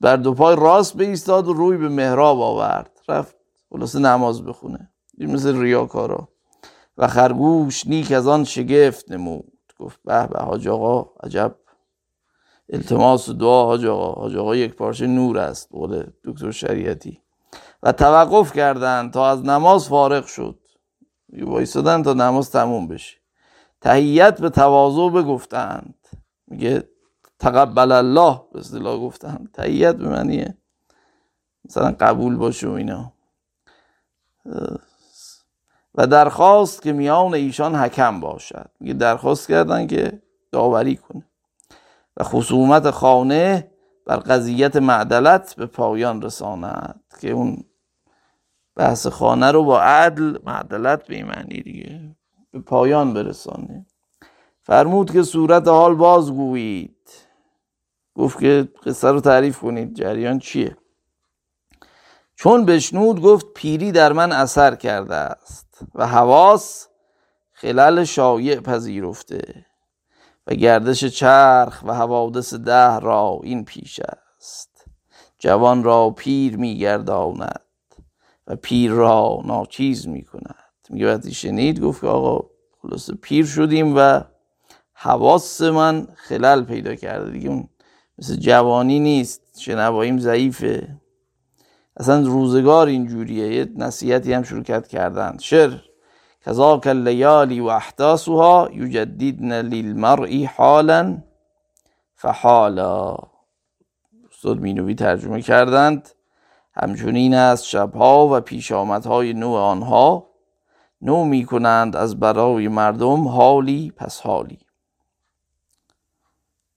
[0.01, 3.01] بر دو پای راست ایستاد و روی به محراب آورد.
[3.09, 3.37] رفت
[3.70, 4.90] خلاصه نماز بخونه.
[5.19, 6.29] این مثل ریاکارا.
[7.01, 9.53] و خرگوش نیک از آن شگفت نمود.
[9.79, 11.57] گفت به به حاج آقا عجب.
[12.69, 14.21] التماس و دعا حاج آقا.
[14.21, 17.23] حاج آقا یک پارچه نور است قول دکتر شریعتی.
[17.83, 20.59] و توقف کردند تا از نماز فارغ شد.
[21.42, 23.17] وایستادن تا نماز تموم بشه.
[23.81, 25.94] تهیت به تواضع بگفتند.
[26.46, 26.88] میگه
[27.38, 30.55] تقبل الله به اصطلاح گفتن تهیت به معنیه
[31.65, 33.13] مثلا قبول باشه و اینا.
[35.95, 38.71] و درخواست که میان ایشان حکم باشد.
[38.81, 40.23] میگه درخواست کردن که
[40.53, 41.25] داوری کنه.
[42.17, 43.71] و خصومت خانه
[44.07, 47.65] بر قضیت معدلت به پایان رساند که اون
[48.77, 52.17] بحث خانه رو با عدل معدلت به معنی دیگه
[52.51, 53.87] به پایان برسانه.
[54.63, 56.97] فرمود که صورت حال بازگویید.
[58.15, 60.77] گفت که قصه رو تعریف کنید جریان چیه؟
[62.35, 65.69] چون بشنود گفت پیری در من اثر کرده است.
[65.94, 66.88] و حواس
[67.52, 69.66] خلال شایع پذیرفته
[70.46, 74.85] و گردش چرخ و حوادث ده را این پیش است.
[75.38, 77.60] جوان را پیر میگرداند
[78.46, 80.54] و پیر را ناچیز می‌کند
[80.90, 82.50] میگه وقتی شنید گفت که آقا
[82.83, 84.20] خلاص پیر شدیم و
[84.92, 87.31] حواس من خلل پیدا کرده.
[87.31, 87.68] دیگه
[88.18, 91.00] مثل جوانی نیست شنواییم ضعیفه.
[91.97, 93.55] اصلا روزگار اینجوریه.
[93.55, 95.37] یه نصیحتی هم شروع کرد کردن.
[95.41, 95.83] شر.
[96.47, 101.19] کذاک اللیالی و احداثها یجددن للمرء حالا
[102.15, 103.17] فحالا.
[104.33, 106.09] استاد مینوی ترجمه کردند.
[106.75, 110.31] همچنین است شبها و پیش آمدهای نوع آنها.
[111.03, 114.59] نو می کنند از برای مردم حالی پس حالی.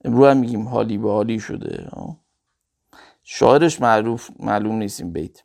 [0.04, 1.88] امروز هم میگیم حالی به حالی شده.
[3.24, 5.42] شاعرش معروف معلوم نیست این بیت.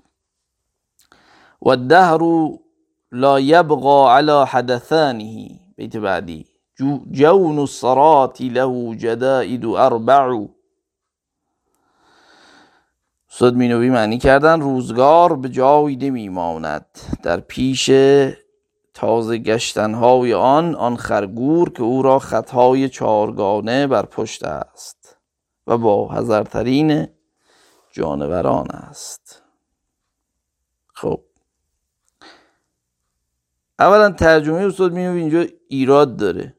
[1.61, 2.19] و الدهر
[3.11, 5.59] لا یبقى على حدثانه.
[5.75, 6.45] بیت بعدی.
[7.11, 10.47] جون الصرات له جدائد اربع.
[13.31, 16.85] استاد مینوی معنی کردن روزگار به جایی نمیماند.
[17.23, 17.91] در پیش
[18.93, 25.17] تازه گشتنهای آن آن خرگور که او را خطهای چارگانه بر پشت است.
[25.67, 27.07] و با هزرترین
[27.99, 29.43] جانوران است.
[30.93, 31.21] خب.
[33.79, 36.55] اولا ترجمه استاد مینوی اینجا ایراد داره.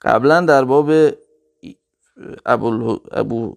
[0.00, 0.90] قبلا در باب
[3.12, 3.56] ابو,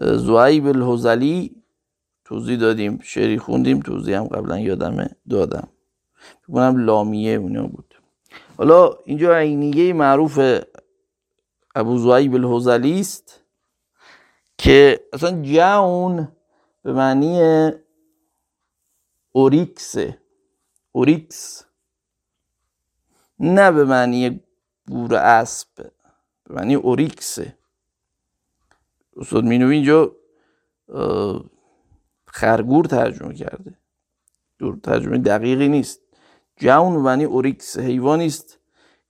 [0.00, 1.62] زوایب الهزلی
[2.24, 5.68] توضیح دادیم شعری خوندیم توضیح هم قبلا یادمه دادم.
[6.48, 7.94] بکنم لامیه اونا بود.
[8.58, 10.40] حالا اینجا عینیه معروف
[11.74, 13.47] ابو ذؤیب الهذلی است.
[14.58, 16.28] که اصلا جون
[16.82, 17.70] به معنی
[19.32, 20.18] oryx
[20.92, 21.64] ه oryx.
[23.38, 24.40] نه به معنی
[24.90, 25.68] گور اسب.
[26.44, 27.58] به معنی oryx ه
[29.16, 30.16] استاد مینوی اینجا
[32.26, 33.78] خرگور ترجمه کرده.
[34.58, 36.00] دور ترجمه دقیقی نیست.
[36.56, 37.78] جون به معنی oryx.
[37.78, 38.58] حیوانی است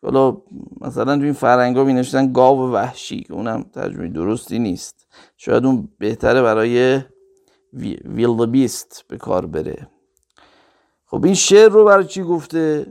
[0.03, 0.43] حالا
[0.81, 5.08] مثلا تو این فرنگا می نوشتن گاو وحشی که اونم ترجمه درستی نیست.
[5.37, 7.01] شاید اون بهتره برای
[8.05, 9.89] ویلد بیست به کار بره.
[11.07, 12.87] خب این شعر رو برای چی گفته؟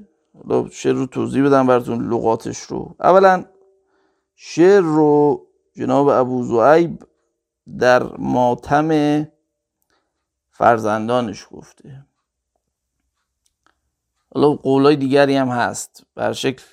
[0.72, 2.96] شعر رو توضیح بدم براتون لغاتش رو.
[3.00, 3.46] اولا
[4.36, 7.04] شعر رو جناب ابو زعیب
[7.80, 9.28] در ماتم
[10.50, 12.06] فرزندانش گفته.
[14.34, 16.04] حالا قولای دیگری هم هست.
[16.16, 16.64] بر شکل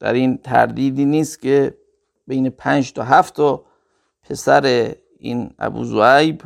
[0.00, 1.78] در این تردیدی نیست که
[2.26, 3.64] بین پنج تا هفت تا
[4.22, 4.94] پسر
[5.24, 6.42] این ابو زعیب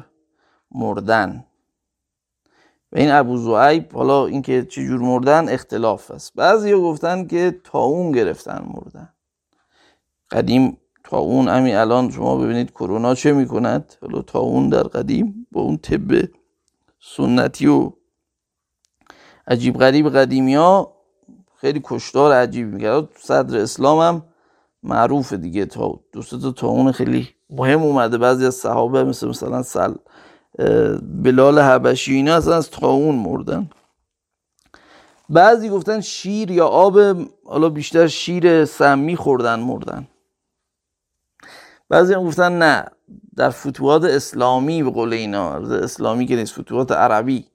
[0.71, 1.45] مردن.
[2.93, 6.33] و این ابو زعیب حالا اینکه چجور مردن اختلاف است.
[6.35, 9.09] بعضی گفتن که تاون گرفتن مردن.
[10.31, 13.95] قدیم تاون همین الان شما ببینید کرونا چه می‌کند.
[14.03, 16.29] حالا تاون در قدیم با اون طب
[17.01, 17.93] سنتی و
[19.47, 20.97] عجیب غریب قدیمی ها
[21.57, 23.09] خیلی کشتار عجیب می‌کرد.
[23.17, 24.23] صدر اسلام هم
[24.83, 28.19] معروفه دیگه تا دو تا تاون خیلی مهم اومده.
[28.19, 29.95] بعضی از صحابه مثل مثلا سل
[31.03, 33.71] بلال حبشی اینا اصلا از تاون مردن.
[35.29, 36.99] بعضی گفتن شیر یا آب
[37.45, 40.09] حالا بیشتر شیر سمی خوردن مردن.
[41.89, 42.85] بعضی هم گفتن نه
[43.37, 47.47] در فتوحات اسلامی به قول اینا اسلامی که نیست فتوحات عربی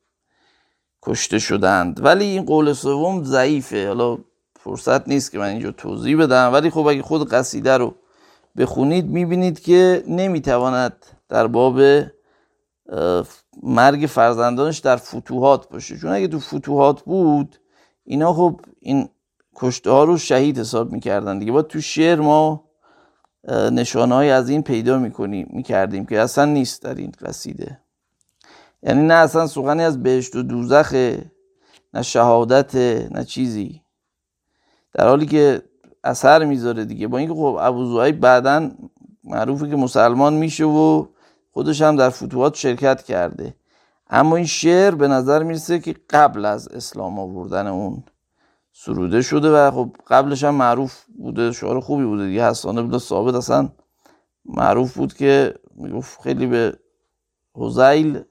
[1.04, 2.06] کشته شدند.
[2.06, 3.88] ولی این قول سوم ضعیفه.
[3.88, 4.18] حالا
[4.64, 6.54] فرصت نیست که من اینجا توضیح بدم.
[6.54, 7.96] ولی خب اگه خود قصیده رو
[8.58, 11.80] بخونید می‌بینید که نمی‌تواند در باب
[13.64, 15.98] مرگ فرزندانش در فتوحات باشه.
[15.98, 17.60] چون اگه تو فتوحات بود
[18.04, 19.10] اینا خب این
[19.56, 21.52] کشته ها رو شهید حساب می‌کردن دیگه.
[21.52, 22.64] با تو شعر ما
[23.72, 27.80] نشانه از این پیدا می‌کنیم می‌کردیم که اصلا نیست در این قصیده.
[28.84, 30.94] یعنی نه اصلا سخنی از بهشت و دوزخ
[31.94, 32.76] نه شهادت
[33.16, 33.83] نه چیزی.
[34.94, 35.62] در حالی که
[36.04, 37.08] اثر می‌ذاره دیگه.
[37.08, 38.72] با اینکه خب ابو زوعی بعدا
[39.24, 41.06] معروفه که مسلمان میشه و
[41.52, 43.56] خودش هم در فتوحات شرکت کرده.
[44.10, 48.04] اما این شعر به نظر می‌رسه که قبل از اسلام آوردن اون
[48.72, 52.50] سروده شده و خب قبلش هم معروف بوده شعار خوبی بوده دیگه.
[52.50, 53.70] حسان ابن ثابت اصلا
[54.46, 56.80] معروف بود که می‌گفت خیلی به
[57.56, 58.22] حزیل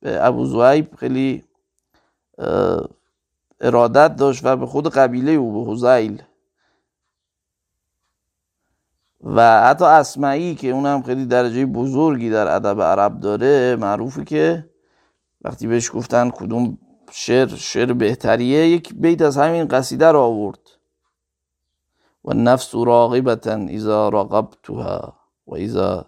[0.00, 1.44] به ابو زویب خیلی
[3.60, 6.22] ارادت داشت و به خود قبیله او به حزیل.
[9.24, 14.70] و حتی اسمعی که اونم خیلی درجه بزرگی در ادب عرب داره معروفه که
[15.42, 16.78] وقتی بهش گفتن کدوم
[17.10, 20.58] شعر شعر بهتریه یک بیت از همین قصیده رو آورد.
[22.24, 26.06] و نفس راغبتا اذا راقبتها و اذا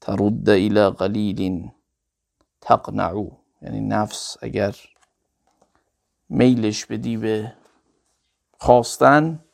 [0.00, 1.70] ترد الى قلیل
[2.60, 3.30] تقنعو
[3.62, 4.76] یعنی نفس اگر
[6.32, 7.52] میلش به
[8.58, 9.44] خواستن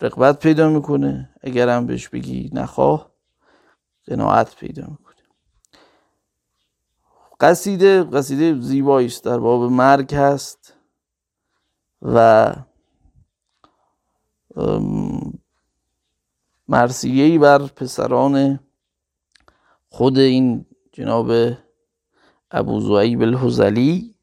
[0.00, 1.34] رقبت پیدا می‌کنه.
[1.40, 3.10] اگر هم بهش بگی نخواه
[4.06, 5.14] قناعت پیدا می‌کنه.
[7.40, 9.24] قصیده قصیده زیبایی است.
[9.24, 10.76] در باب مرگ هست
[12.02, 12.52] و
[16.68, 18.60] مرسیهی بر پسران
[19.88, 21.32] خود این جناب
[22.50, 24.13] ابو زعیب الحزلی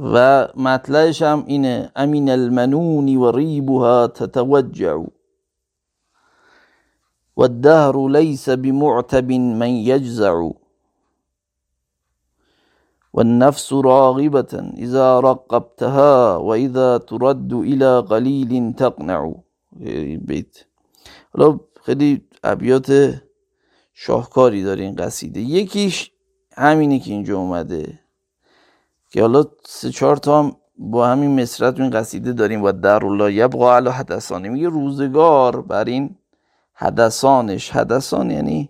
[0.00, 1.92] و مطلعش هم اینه.
[1.96, 4.98] امین المنون و ریبها تتوجع.
[7.36, 10.50] والدهر ليس بمعتب من يجزع
[13.12, 19.34] والنفس راغبة إذا رقبتها وإذا ترد إلى قلیل تقنع.
[20.26, 20.64] بیت.
[21.34, 23.20] حالا خیلی ابیات
[23.94, 25.40] شاهکاری داره این قصیده.
[25.40, 26.10] یکیش
[26.56, 28.03] همینی که اینجا اومده.
[29.14, 33.32] که حالا سه چهار تا هم با همین مصرت این قصیده داریم و در الله
[33.32, 36.16] یبقا علی حدثانه میگه روزگار بر این
[36.72, 37.70] حدثانش.
[37.70, 38.68] حدثان یعنی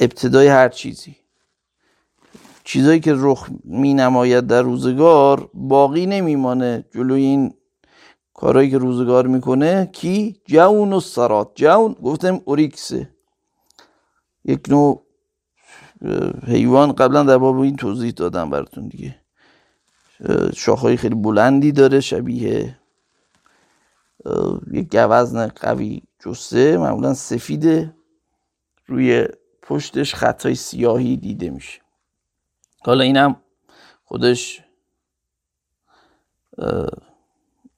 [0.00, 1.16] ابتدای هر چیزی.
[2.64, 7.54] چیزایی که رخ می نماید در روزگار باقی نمیمانه جلوی این
[8.34, 9.90] کارهایی که روزگار می‌کنه.
[9.92, 11.50] کی؟ جون و سرات.
[11.54, 13.10] جون گفتم اوریکسه.
[14.44, 15.03] یک نوع
[16.46, 19.20] حیوان قبلا در باب این توضیح دادم براتون دیگه.
[20.54, 22.78] شاخهای خیلی بلندی داره شبیه
[24.72, 27.94] یک گوزن قوی جسه معمولا سفیده
[28.86, 29.28] روی
[29.62, 31.80] پشتش خطای سیاهی دیده میشه.
[32.84, 33.36] حالا اینم
[34.04, 34.62] خودش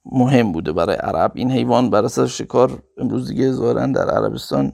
[0.04, 1.32] مهم بوده برای عرب.
[1.34, 4.72] این حیوان برای سر شکار امروز دیگه ظاهرا در عربستان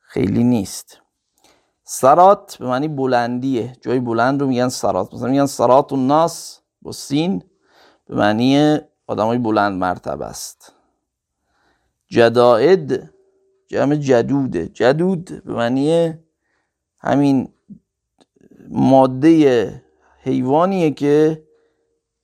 [0.00, 1.01] خیلی نیست.
[1.84, 3.72] سرات به معنی بلندیه.
[3.80, 5.14] جای بلند رو میگن سرات.
[5.14, 7.42] مثلا میگن سرات الناس با سین
[8.06, 10.72] به معنی آدمای بلند مرتبه است.
[12.06, 13.10] جدائد
[13.68, 14.68] جمع جدوده.
[14.68, 16.14] جدود به معنی
[16.98, 17.48] همین
[18.68, 19.82] ماده
[20.22, 21.42] حیوانیه که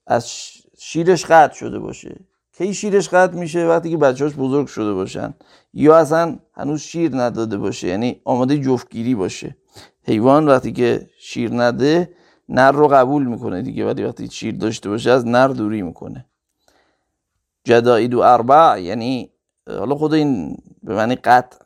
[0.07, 0.31] از
[0.79, 2.17] شیرش قطع شده باشه.
[2.59, 5.35] کی شیرش قطع میشه؟ وقتی که بچهاش بزرگ شده باشن.
[5.79, 9.57] یا اصلا هنوز شیر نداده باشه یعنی آماده جفتگیری باشه.
[10.03, 12.15] حیوان وقتی که شیر نده
[12.49, 16.27] نر رو قبول می‌کنه دیگه ولی وقتی شیر داشته باشه از نر دوری می‌کنه.
[17.65, 19.31] جدائد و اربع یعنی
[19.67, 21.59] حالا خود این به معنی قطع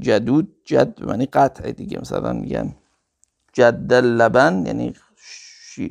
[0.00, 2.74] جدود جد به معنی قطع دیگه مثلا میگن
[3.52, 4.94] جد لبن یعنی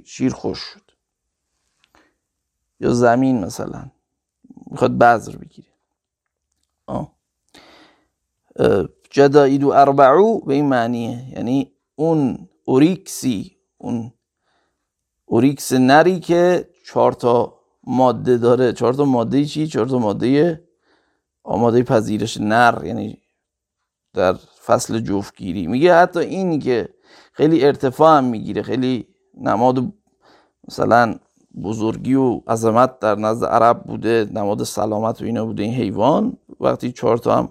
[0.06, 0.92] شیر خوش شد.
[2.80, 3.86] یا زمین مثلا
[4.72, 5.68] می‌خواد بذر بگیره.
[9.10, 14.14] جدائد و اربعو به این معنیه یعنی اون اوریکسی اون
[15.26, 18.74] اوریکس نری که چهار تا ماده داره.
[18.74, 20.64] چهار تا ماده چی؟ چهار تا ماده
[21.44, 23.22] آماده پذیرش نر یعنی
[24.14, 24.34] در
[24.66, 25.68] فصل جفتگیری.
[25.68, 26.90] میگه حتی این که
[27.34, 29.08] خیلی ارتفاع هم می‌گیره خیلی
[29.42, 29.94] نماد
[30.68, 31.16] مثلا
[31.64, 36.38] بزرگی و عظمت در نزد عرب بوده نماد سلامت و اینا بوده این حیوان.
[36.60, 37.50] وقتی چهار تا هم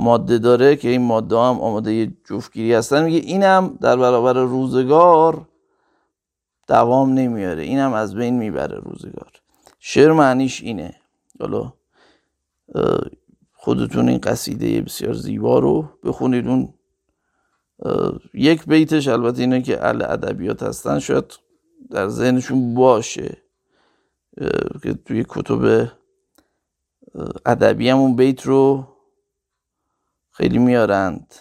[0.00, 3.04] ماده داره که این ماده هم آماده جفتگیری هستن.
[3.04, 5.48] میگه اینم در برابر روزگار
[6.68, 7.62] دوام نمیاره.
[7.62, 9.32] اینم از بین می‌بره روزگار.
[9.78, 10.94] شعر معنیش اینه.
[11.40, 11.72] حالا
[13.52, 16.48] خودتون این قصیده بسیار زیبا رو بخونید.
[16.48, 16.74] اون
[18.34, 20.98] یک بیتش البته اینه که اهل ادبیات هستن.
[20.98, 21.38] شاید
[21.90, 23.36] در ذهنشون باشه
[24.82, 25.88] که توی کتب
[27.46, 28.86] ادبی هم اون بیت رو
[30.40, 31.34] خیلی میارند.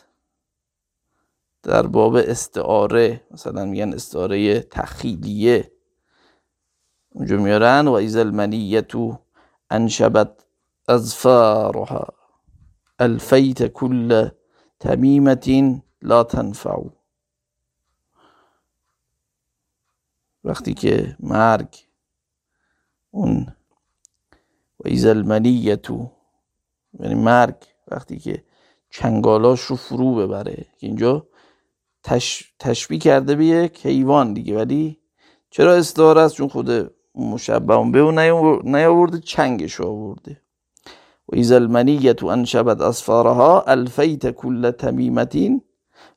[1.63, 5.71] در باب استعاره مثلا میگن استعاره تخیلیه.
[7.09, 9.19] اونجا میارن وإذا المنية
[9.69, 10.45] أنشبت
[10.87, 12.07] أظفارها.
[12.99, 14.29] ألفيت كل
[14.79, 15.47] تميمة
[16.01, 16.79] لا تنفع.
[20.43, 21.75] وقتی که مرگ
[23.11, 23.55] اون
[24.79, 26.11] وإذا المنية
[26.99, 27.55] یعنی مرگ
[27.87, 28.48] وقتی که
[28.89, 30.65] چنگالاش رو فرو ببره.
[30.79, 31.27] اینجا
[32.03, 32.53] تش...
[32.59, 34.55] تشبیه کرده به یک حیوان دیگه.
[34.55, 34.99] ولی
[35.49, 38.19] چرا استعاره است؟ چون خود مشبه به اون
[38.63, 40.41] نیاورده چنگش آورده.
[41.27, 45.61] و ایز المنیت انشبت اسفارها الفیت کل تمیمتین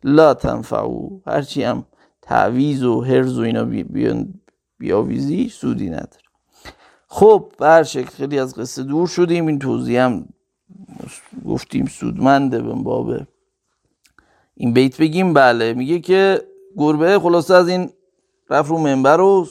[0.04, 1.20] لا تنفعو.
[1.26, 1.86] هرچی هم
[2.22, 3.68] تعویز و هرز و اینا
[4.78, 6.22] بیاویزی سودی نداره.
[7.08, 9.46] خب هر شکل خیلی از قصه دور شدیم.
[9.46, 10.28] این توضیح هم
[11.46, 13.14] گفتیم سودمنده به باب
[14.54, 16.42] این بیت بگیم بله میگه که
[16.76, 17.90] گربه خلاصه از این
[18.50, 19.48] رفت رو منبر و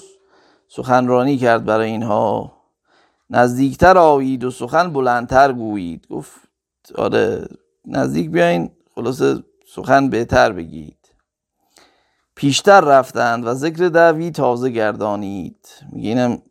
[0.68, 2.54] سخنرانی کرد برای اینها.
[3.30, 6.08] نزدیکتر آیید و سخن بلندتر گویید.
[6.10, 6.32] گفت
[6.96, 7.48] آره
[7.86, 10.98] نزدیک بیاین خلاصه سخن بهتر بگید.
[12.36, 15.68] پیشتر رفتند و ذکر دعوی تازه گردانید.
[15.92, 16.42] میگه اینم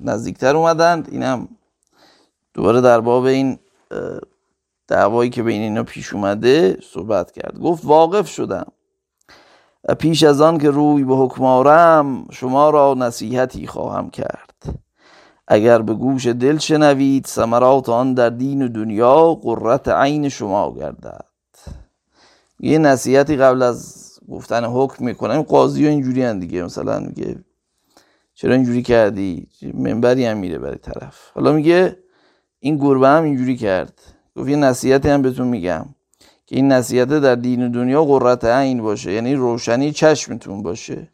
[0.00, 1.48] نزدیکتر اومدند اینم
[2.54, 3.58] دوباره در باب این
[4.88, 7.58] دعوایی که بین اینا پیش اومده صحبت کرد.
[7.58, 8.66] گفت واقف شدم.
[9.98, 14.54] پیش از آن که روی به حکمارم شما را نصیحتی خواهم کرد.
[15.48, 21.26] اگر به گوش دل شنوید ثمرات آن در دین و دنیا قرت عین شما گردد.
[22.60, 25.42] یه نصیحتی قبل از گفتن حکم می‌کنم.
[25.42, 26.64] قاضی ها اینجوری هم دیگه.
[26.64, 27.36] مثلا میگه
[28.34, 31.30] چرا اینجوری کردی؟ منبری هم میره برای طرف.
[31.34, 32.03] حالا میگه
[32.64, 34.00] این گربه هم اینجوری کرد.
[34.36, 35.86] گفت یه نصیحتی هم بهتون میگم
[36.46, 39.12] که این نصیحت در دین و دنیا قرت عین باشه.
[39.12, 41.08] یعنی روشنی چشمتون باشه.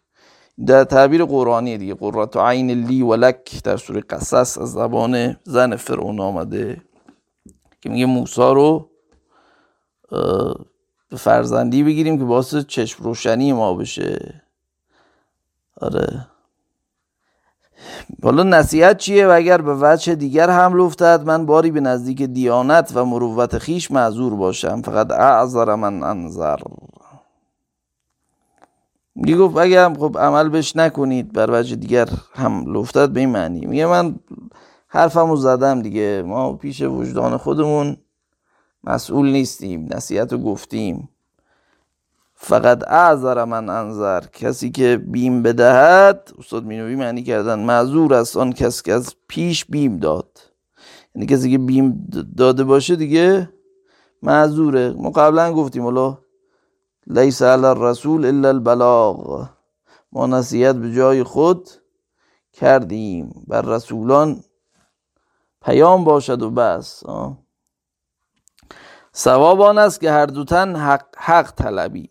[0.66, 5.76] در تعبیر قرآنی دیگه قرات عین لی و لک در سوره قصص از زبان زن
[5.76, 6.82] فرعون آمده.
[7.80, 8.90] که میگه موسا رو
[11.08, 14.42] به فرزندی بگیریم که باعث چشم روشنی ما بشه.
[15.80, 16.26] آره.
[18.22, 22.92] حالا نصیحت چیه و اگر به وجه دیگر حمل افتد من باری به نزدیک دیانت
[22.94, 24.82] و مروت خیش معذور باشم.
[24.82, 26.56] فقط اعذر من انظر
[29.14, 33.66] میگه گفت اگر خب عمل بش نکنید بر وجه دیگر حمل افتد به این معنی.
[33.66, 34.14] میگه من
[34.88, 36.22] حرفمو زدم دیگه.
[36.26, 37.96] ما پیش وجدان خودمون
[38.84, 39.88] مسئول نیستیم.
[39.94, 41.08] نصیحت رو گفتیم.
[42.42, 44.20] فقط اعذر من انظر.
[44.20, 47.58] کسی که بیم بدهد استاد مینوی معنی کردن.
[47.58, 50.38] معذور است آن کس که از پیش بیم داد.
[51.14, 53.50] یعنی کسی که بیم داده باشه دیگه
[54.22, 54.90] معذوره.
[54.90, 56.18] ما قبلا گفتیم الله
[57.06, 59.48] لیس علی الرسول الا البلاغ.
[60.12, 61.70] ما نصیحت به جای خود
[62.52, 63.44] کردیم.
[63.48, 64.44] بر رسولان
[65.62, 67.02] پیام باشد و بس.
[69.12, 72.10] سواب آن است که هر دوتن حق, حق طلبید.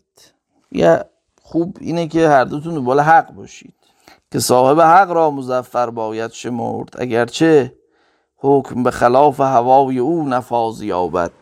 [0.72, 1.04] یه
[1.42, 3.74] خوب اینه که هر دوتون دنبال حق باشید.
[4.32, 6.88] که صاحب حق را مزفر باید شمرد.
[6.98, 7.74] اگرچه
[8.36, 11.32] حکم به خلاف هوای او نفاذ یابد.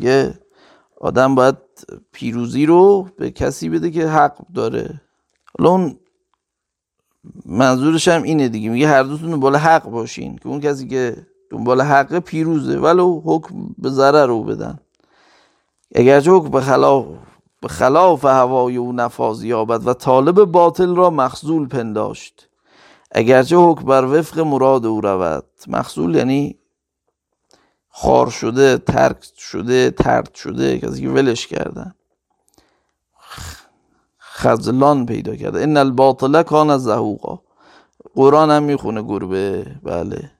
[0.00, 0.38] یه
[1.00, 1.56] آدم باید
[2.12, 5.00] پیروزی رو به کسی بده که حق داره.
[5.58, 5.98] حالا اون
[7.46, 8.68] منظورش هم اینه دیگه.
[8.68, 10.36] میگه هر دوتون دنبال حق باشین.
[10.36, 14.78] که اون کسی که دنبال حق پیروزه ولو حکم به ضرر رو بدن.
[15.94, 17.06] اگرچه حکم به خلاف
[17.62, 22.48] به خلاف هوای او نفاذ یابد و طالب باطل را مخزول پنداشت.
[23.12, 25.44] اگرچه حکم بر وفق مراد او رود.
[25.66, 26.58] مخزول یعنی
[27.88, 31.94] خار شده ترک شده ترد شده کسی که ولش کردن
[34.20, 35.62] خزلان پیدا کرده.
[35.62, 37.38] ان الباطل کان زهوقا.
[38.14, 39.66] قرآن هم می‌خونه گربه.
[39.82, 40.30] بله.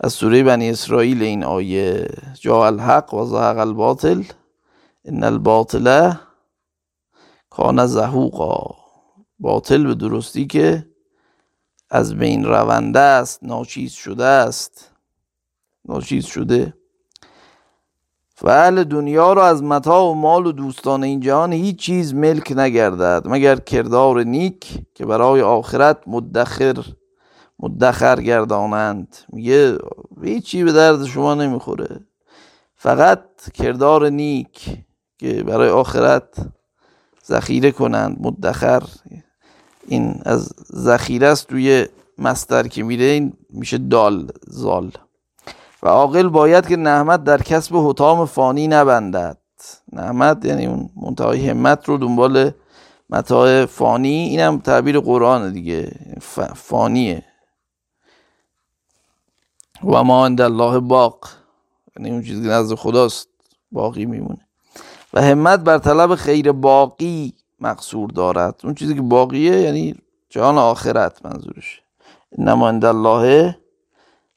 [0.00, 2.08] از سوره بنی اسرائیل این آیه.
[2.40, 4.22] جا الحق و زهق الباطل.
[5.04, 6.12] ان الباطل
[7.56, 8.74] کان زهوقا.
[9.38, 10.86] باطل به درستی که
[11.90, 14.92] از بین رونده است ناچیز شده است.
[15.84, 16.74] ناچیز شده.
[18.34, 23.22] فعل دنیا را از متا و مال و دوستان این جهان هیچ چیز ملک نگردد
[23.24, 26.84] مگر کردار نیک که برای آخرت مدخر
[27.58, 29.16] مدخر گردانند.
[29.32, 29.78] میگه
[30.22, 32.00] هیچی به درد شما نمی‌خوره.
[32.74, 34.78] فقط کردار نیک
[35.18, 36.55] که برای آخرت
[37.28, 38.16] ذخیره کنند.
[38.20, 38.82] مدخر
[39.86, 41.86] این از ذخیره است توی
[42.18, 44.92] مستر که میره این میشه دال زال.
[45.82, 49.38] و عاقل باید که نحمت در کسب حتام فانی نبندد.
[49.92, 52.50] نحمت یعنی اون منتهای همت رو دنبال
[53.10, 54.28] متاع فانی.
[54.28, 55.92] اینم تعبیر قرآن دیگه.
[56.54, 57.24] فانیه.
[59.84, 61.28] و ما عند الله باق.
[61.96, 63.28] یعنی اون چیزی نزد خداست
[63.72, 64.45] باقی میمونه.
[65.16, 68.60] و همت بر طلب خیر باقی مقصور دارد.
[68.64, 69.94] اون چیزی که باقیه یعنی
[70.28, 71.82] جهان آخرت منظورش.
[72.38, 73.56] نماینده الله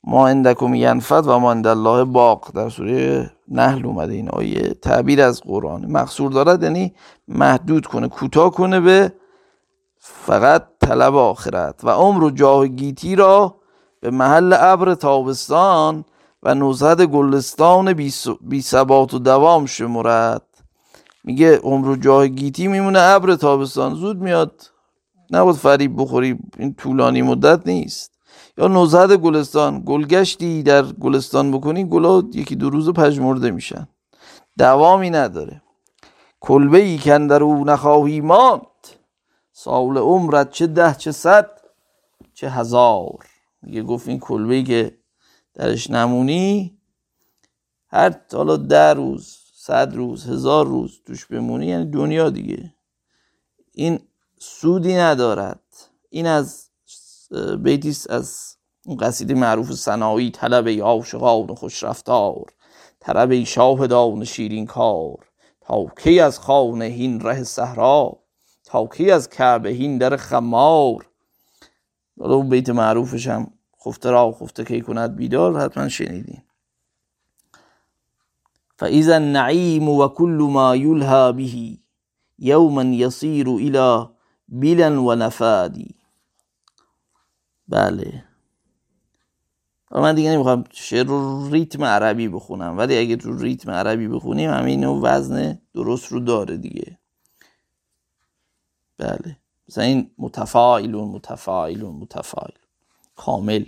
[0.04, 2.52] ما اندکم ینفد و ما الله باق.
[2.56, 4.74] در سوره نحل اومده این آیه.
[4.74, 5.86] تعبیر از قرآن.
[5.86, 6.94] مقصور دارد یعنی
[7.28, 9.14] محدود کنه کوتاه کنه به
[9.98, 11.84] فقط طلب آخرت.
[11.84, 13.56] و عمر و جاه گیتی را
[14.00, 16.06] به محل ابر تابستان
[16.44, 17.94] و نوزد گلستان
[18.42, 20.49] بی ثبات و دوام شمرد.
[21.30, 23.96] میگه عمر و جاه گیتی میمونه ابر تابستان.
[23.96, 24.62] زود میاد.
[25.32, 26.40] نباید فریب بخوری.
[26.60, 28.12] این طولانی مدت نیست.
[28.58, 29.84] یا نوزد گلستان.
[29.86, 33.88] گلگشتی در گلستان بکنی گلا یکی دو روز پژمرده میشن.
[34.58, 35.62] دوامی نداره.
[36.40, 38.84] کلبه ای کن در او نخواهی ماند.
[39.52, 41.50] سال عمرت چه ده چه صد
[42.34, 43.26] چه هزار.
[43.62, 44.98] میگه گفت این کلبه ای که
[45.54, 46.78] درش نمونی
[47.88, 49.39] هر حالا ده روز
[49.70, 52.74] صد روز هزار روز توش بمونی یعنی دنیا دیگه.
[53.72, 54.00] این
[54.40, 55.60] سودی ندارد.
[56.10, 56.70] این از
[57.60, 58.56] بیتیست از
[59.00, 62.46] قصیده معروف سنایی طلب ای عاشقان خوش رفتار
[63.00, 65.18] طلب ای شاهدان شیرین کار.
[65.62, 68.20] تا کی از خانه هین ره صحرا؟
[68.66, 71.10] تا کی از کعبه هین در خمار؟
[72.18, 73.52] اون بیت معروفش هم
[73.86, 76.42] خفته را خفته کی کند بیدار حتما شنیدین.
[78.80, 81.78] فاذا النعیم و کل ما یلها به
[82.40, 84.06] یوما یصیر الى
[84.50, 85.96] بلا و نفادی
[87.68, 88.26] بله
[89.92, 94.86] من دیگه نمی‌خوام شعر رو ریتم عربی بخونم ولی اگه تو ریتم عربی بخونیم همین
[94.86, 97.00] وزن درست رو داره دیگه.
[98.98, 99.38] بله.
[99.70, 102.52] مثلا این متفاعلون متفاعلون متفاعل.
[103.16, 103.66] کامل.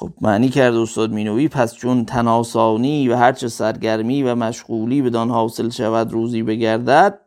[0.00, 5.70] خب معنی کرد استاد مینوی پس چون تناسانی و هرچه سرگرمی و مشغولی بدان حاصل
[5.70, 7.20] شود روزی بگردد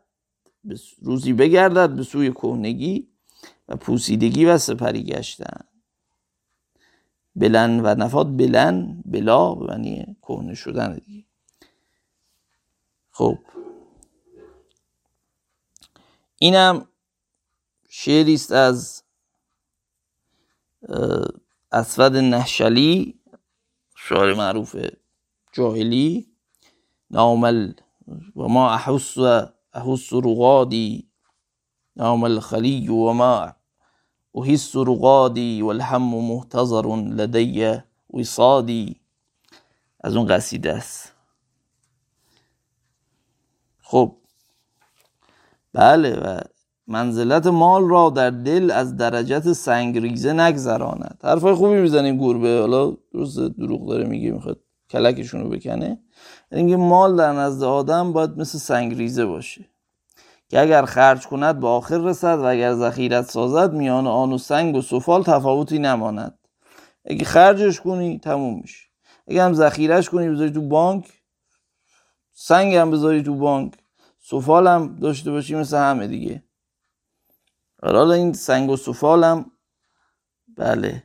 [1.02, 3.08] روزی بگردد به سوی کهنگی
[3.68, 5.64] و پوسیدگی و سپری گشتن.
[7.36, 11.24] بلن و نفاد بلن بلا معنی کهنه شدن دیگه.
[13.10, 13.38] خب.
[16.38, 16.88] اینم
[17.88, 19.02] شعری است از
[21.74, 23.20] اسود نهشلی
[23.96, 24.76] شعر معروف
[25.52, 26.26] جاهلی
[27.10, 27.72] نامل
[28.36, 29.18] و ما احس
[29.72, 31.08] احس رغادی
[31.96, 33.52] نام الخلی و ما
[34.34, 37.76] احس رغادی والهم محتضر لدی
[38.14, 39.00] وصادی.
[40.00, 41.12] از اون قصیده است.
[43.82, 44.16] خب
[45.72, 46.40] بله و
[46.86, 51.20] منزلت مال را در دل از درجت سنگریزه نگذراند.
[51.24, 54.60] حرفای خوبی می‌زنیم گربه حالا درست دروغ داره میگه می‌خواد
[54.90, 55.98] کلکشون رو بکنه.
[56.52, 59.64] اینکه مال در نزد آدم باید مثل سنگریزه باشه.
[60.48, 64.76] که اگر خرج کند به آخر رسد و اگر ذخیرت سازد میان آن و سنگ
[64.76, 66.38] و سفال تفاوتی نماند.
[67.04, 68.88] اگه خرجش کنی تموم میشه.
[69.28, 71.12] اگه هم ذخیرش کنی بذاری تو بانک.
[72.32, 73.74] سنگ هم بذاری تو بانک.
[74.22, 76.44] سفال هم داشته باشی مثل همه دیگه.
[77.92, 79.50] حالا این سنگ و سفال هم
[80.56, 81.02] بله.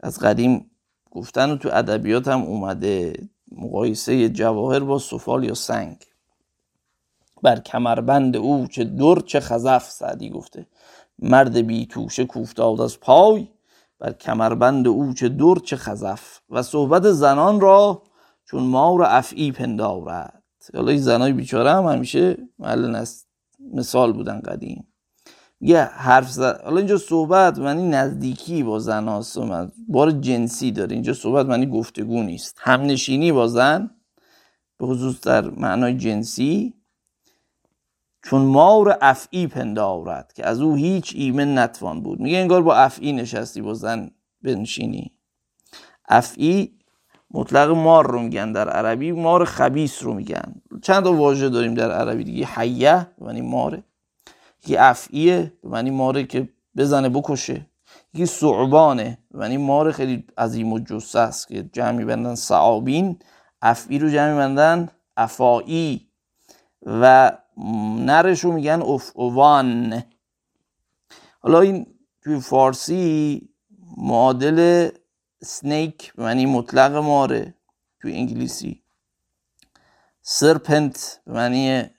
[0.00, 0.70] از قدیم
[1.10, 5.96] گفتن و تو ادبیات هم اومده مقایسه جواهر با سفال یا سنگ.
[7.42, 10.66] بر کمربند او چه دور چه خزف سعدی گفته.
[11.18, 13.48] مرد بی توشه کوفتاد از پای
[13.98, 16.40] بر کمربند او چه دور چه خزف.
[16.50, 18.02] و صحبت زنان را
[18.44, 20.42] چون مار افعی پندارد.
[20.74, 23.04] حالا این زنای بیچاره هم همیشه محل
[23.74, 24.86] مثال بودن قدیم.
[25.60, 26.60] یه حرف زد.
[26.64, 29.38] حالا اینجا صحبت معنی نزدیکی با زن هاست.
[29.88, 30.92] بار جنسی داره.
[30.92, 32.56] اینجا صحبت معنی گفتگو نیست.
[32.60, 33.90] همنشینی با زن
[34.78, 36.74] به خصوص در معنای جنسی
[38.22, 42.20] چون مار افعی پندارد که از او هیچ ایمن نتوان بود.
[42.20, 44.10] میگه انگار با افعی نشستی با زن
[44.42, 45.12] بنشینی.
[46.08, 46.78] افعی
[47.30, 50.54] مطلق مار رو میگن در عربی مار خبیس رو میگن.
[50.82, 52.46] چند تا واژه داریم در عربی دیگه.
[52.46, 53.84] حیه یعنی ماره.
[54.68, 57.66] یکی افعیه یعنی ماره که بزنه بکشه.
[58.14, 63.18] یکی صعبانه یعنی مار خیلی عظیم و جسه است که جمعی بندن سعابین
[63.62, 66.08] افعی رو جمعی بندن افایی
[66.86, 67.32] و
[67.98, 68.82] نرش رو میگن
[69.14, 70.02] اوان
[71.40, 71.86] حالا این
[72.22, 73.48] توی فارسی
[73.96, 74.88] معادل
[75.42, 77.54] سنیک معنی مطلق ماره
[78.00, 78.82] توی انگلیسی.
[80.22, 81.90] سرپنت معنی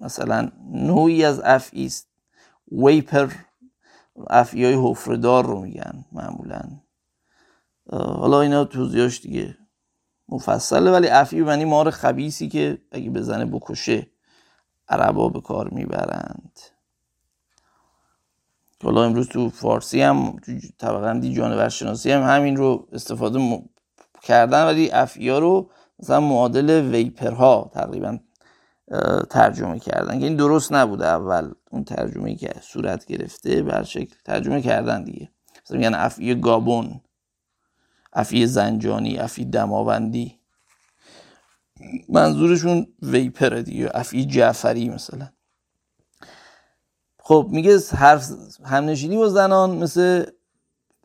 [0.00, 2.08] مثلا نوعی از افعی است.
[2.72, 3.32] ویپر
[4.30, 6.62] افعی های حفردار رو میگن معمولا.
[7.92, 9.58] حالا اینا توضیحاش دیگه
[10.28, 14.06] مفصله ولی افعی معنی مار خبیسی که اگه بزنه بکشه
[14.88, 16.58] عربا به کار می‌برند.
[18.84, 23.62] حالا امروز تو فارسی هم تو طبقندی جانورشناسی هم همین رو استفاده
[24.22, 28.18] کردن ولی افیا رو مثلا معادل ویپرها تقریبا
[29.30, 30.18] ترجمه کردن.
[30.18, 35.30] که این درست نبوده اول اون ترجمه که صورت گرفته بر شکل ترجمه کردن دیگه.
[35.64, 37.00] مثلا میگن افعی گابون
[38.12, 40.40] افعی زنجانی افعی دماوندی.
[42.08, 45.28] منظورشون ویپره دیگه افعی جعفری مثلا.
[47.18, 48.30] خب میگه حرف
[48.64, 50.24] همنشینی با زنان مثل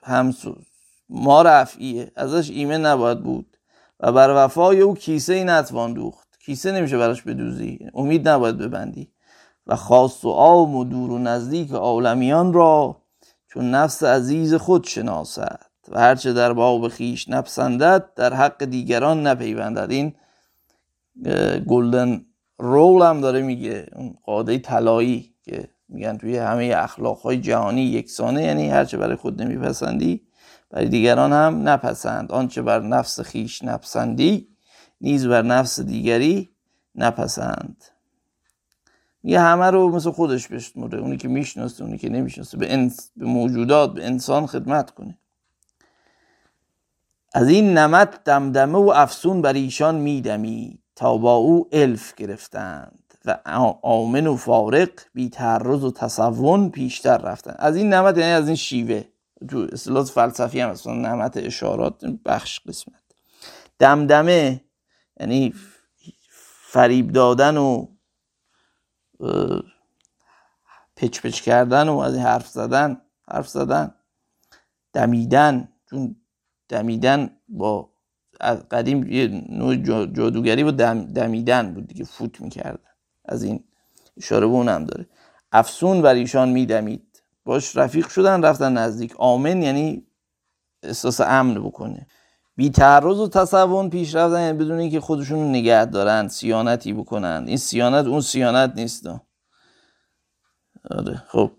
[0.04, 0.66] همسوز
[1.10, 3.58] مار افعیه ازش ایمن نباید بود.
[4.00, 6.25] و بر وفای او کیسه ای نتوان دوخت.
[6.46, 7.80] کیسه نمیشه براش بدوزی.
[7.94, 9.12] امید نباید ببندی.
[9.68, 13.02] و خاص و عام و دور و نزدیک عالمیان را
[13.48, 15.60] چون نفس عزیز خود شناسد.
[15.90, 19.92] و هرچه در باب خیش نپسندد در حق دیگران نپیوندد.
[19.92, 20.16] این
[21.68, 22.26] گلدن
[22.58, 23.86] رول هم داره میگه.
[23.96, 29.42] اون قاعده طلایی که میگن توی همه اخلاق های جهانی یکسانه یعنی هرچه برای خود
[29.42, 30.22] نمیپسندی
[30.70, 32.32] برای دیگران هم نپسند.
[32.32, 34.55] آنچه بر نفس خیش نپسندی
[35.02, 36.50] نیز بر نفس دیگری
[36.96, 37.84] نپسند.
[39.24, 42.58] یه همه رو مثل خودش بشمره اونی که می‌شناسه اونی که نمی‌شناسه.
[42.58, 45.18] به, انس، به موجودات به انسان خدمت کنه.
[47.34, 53.38] از این نمت دمدمه و افسون بر ایشان میدمی تا با او الف گرفتند و
[53.82, 58.56] آمن و فارق بی تعرض و تصون پیشتر رفتن از این نمت یعنی از این
[58.56, 59.04] شیوه.
[59.50, 63.02] تو اصطلاح فلسفی هم اصلا نمت اشارات بخش قسمت.
[63.80, 64.62] دمدمه
[65.20, 65.54] یعنی
[66.68, 67.88] فریب دادن و
[70.96, 73.96] پچ پچ کردن و از این حرف زدن حرف زدن
[74.94, 75.70] دمیدن.
[75.90, 76.16] چون
[76.70, 77.90] دمیدن با
[78.72, 82.90] قدیم یه نوع جادوگری با دمیدن بود دیگه فوت می‌کردن.
[83.26, 83.64] از این
[84.18, 85.10] اشاره به اونم داره.
[85.52, 87.24] افسون بر ایشان میدمید.
[87.46, 89.14] باش رفیق شدن رفتن نزدیک.
[89.18, 90.08] آمن یعنی
[90.84, 92.08] احساس امن بکنه.
[92.56, 97.44] بی تعرض و تصون پیش رفتن یعنی بدون اینکه خودشون رو نگه دارن سیانتی بکنن.
[97.48, 99.08] این سیانت اون سیانت نیست.
[100.92, 101.52] آره خب.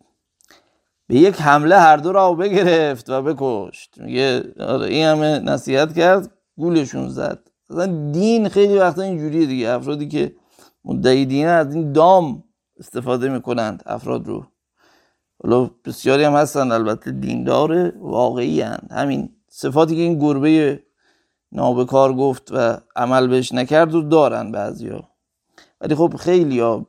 [1.09, 3.99] به یک حمله هر دو را بگرفت و بکشت.
[3.99, 7.51] میگه آره این همه نصیحت کرد گولشون زد.
[7.71, 9.71] مثلا دین خیلی وقتا اینجوریه دیگه.
[9.71, 10.37] افرادی که
[10.85, 12.45] مدعی دینه از این دام
[12.79, 14.47] استفاده می‌کنند افراد رو.
[15.43, 18.89] حالا بسیاری هم هستن البته دیندار واقعی هند.
[18.91, 20.83] همین صفاتی که این گربه
[21.53, 25.09] نابکار گفت و عمل بهش نکرد و دارن بعضیا.
[25.81, 26.87] ولی خب خیلی ها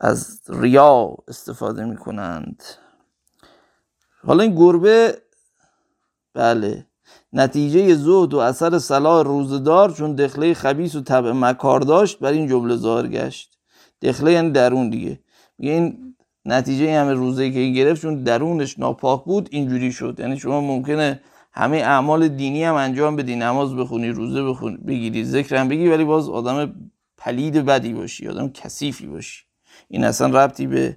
[0.00, 2.62] از ریا استفاده می‌کنند.
[4.26, 5.22] حالا این گربه
[6.34, 6.86] بله
[7.32, 12.48] نتیجه زهد و اثر صلاح روزدار چون دخله خبیس و طبع مکار داشت بر این
[12.48, 13.58] جمله ظاهر گشت.
[14.02, 15.20] دخله یعنی درون دیگه.
[15.58, 20.20] میگه این نتیجه همه روزه که این گرفت چون درونش ناپاک بود اینجوری شد.
[20.20, 21.20] یعنی شما ممکنه
[21.52, 26.04] همه اعمال دینی هم انجام بدی نماز بخونی روزه بخونی بگیری ذکر هم بگی ولی
[26.04, 26.74] باز آدم
[27.16, 29.44] پلید بدی باشی آدم کثیفی باشی.
[29.88, 30.96] این اصلا ربطی به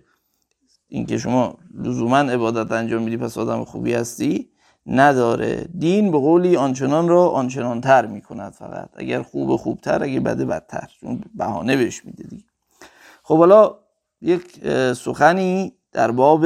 [0.88, 4.50] اینکه شما لزوما عبادت انجام میدی پس آدم خوبی هستی
[4.86, 5.68] نداره.
[5.80, 8.90] دین به قولی آنچنان را آنچنان تر می‌کند فقط.
[8.94, 10.90] اگر خوب خوبتر اگر بده بدتر.
[11.02, 12.44] چون بهانه بهش میده دیگه.
[13.24, 13.76] خب حالا
[14.22, 16.46] یک سخنی در باب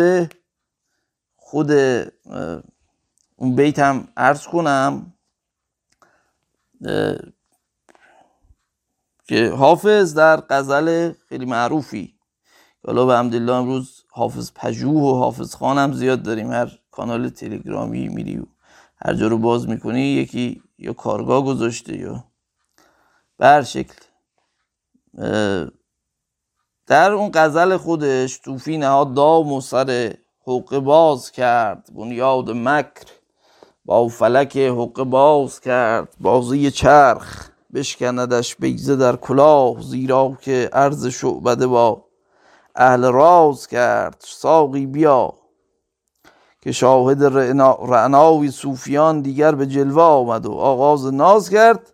[1.36, 1.72] خود
[3.42, 5.14] اون بیت هم عرض کنم
[9.28, 12.16] که حافظ در غزل خیلی معروفی.
[12.86, 18.38] حالا به حمدالله امروز حافظ پژوه و حافظ خانم زیاد داریم هر کانال تلگرامی میری
[18.40, 18.46] و
[19.06, 22.24] هر جا رو باز می‌کنی یکی یا کارگاه گذاشته یا
[23.38, 24.06] به هر شکل.
[26.88, 30.16] در اون غزل خودش توفی نهاد دام و سر
[30.48, 33.19] حق باز کرد بنیاد مکر.
[33.90, 41.68] با فلک حق باز کرد بازی چرخ بشکندش بیزه در کلاه زیرا که عرض شعبده
[41.68, 42.06] با
[42.76, 45.34] اهل راز کرد ساقی بیا
[46.62, 47.24] که شاهد
[47.90, 51.94] رعناوی صوفیان دیگر به جلوه آمد و آغاز ناز کرد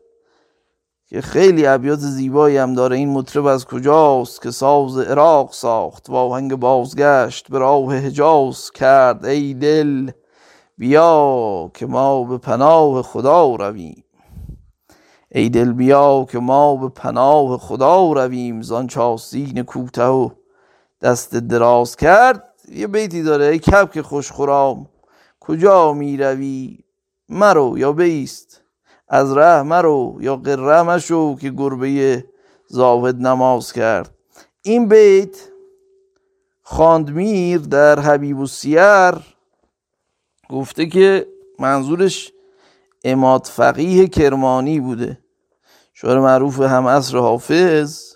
[1.08, 2.96] که خیلی ابیات زیبایی هم داره.
[2.96, 9.26] این مطرب از کجاست که ساز عراق ساخت؟ و آهنگ بازگشت به راه حجاز کرد.
[9.26, 10.12] ای دل
[10.78, 14.04] بیا که ما به پناه خدا رویم.
[15.32, 18.62] ای دل بیا که ما به پناه خدا رویم.
[18.62, 20.30] زان چاسین کوته و
[21.02, 22.44] دست دراز کرد.
[22.72, 23.46] یه بیتی داره.
[23.46, 24.88] ای کبک خوش خورام
[25.40, 26.80] کجا می روی؟
[27.30, 28.62] مرو یا بیست؟
[29.08, 32.26] از ره مرو یا قره مشو که گربه
[32.68, 34.12] زاهد نماز کرد.
[34.62, 35.38] این بیت
[36.62, 39.35] خاندمیر در حبیب و سیر
[40.50, 41.28] گفته که
[41.60, 42.32] منظورش
[43.04, 45.20] اماد فقیه کرمانی بوده.
[45.94, 48.14] شعر معروف هم اصر حافظ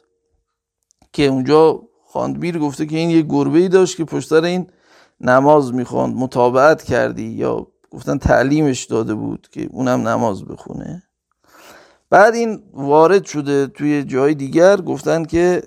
[1.13, 4.67] که اونجا خاندمیر گفته که این یه گربه ای داشت که پشتر این
[5.21, 11.03] نماز می‌خواند مطابعت کردی یا گفتن تعلیمش داده بود که اونم نماز بخونه.
[12.09, 15.63] بعد این وارد شده توی جای دیگر گفتن که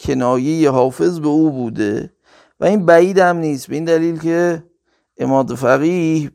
[0.00, 2.12] کنایه حافظ به او بوده
[2.60, 3.68] و این بعید هم نیست.
[3.68, 4.64] به این دلیل که
[5.18, 6.30] اماد فقیه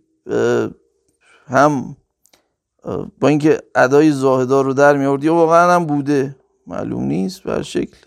[1.47, 1.97] هم
[3.19, 6.35] با اینکه ادای زاهدار رو در میارد یا واقعا هم بوده.
[6.67, 7.97] معلوم نیست بر شکل.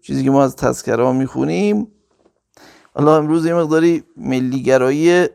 [0.00, 1.88] چیزی که ما از تذکره ها می‌خونیم.
[2.94, 5.26] حالا امروز یه مقداری ملیگرایی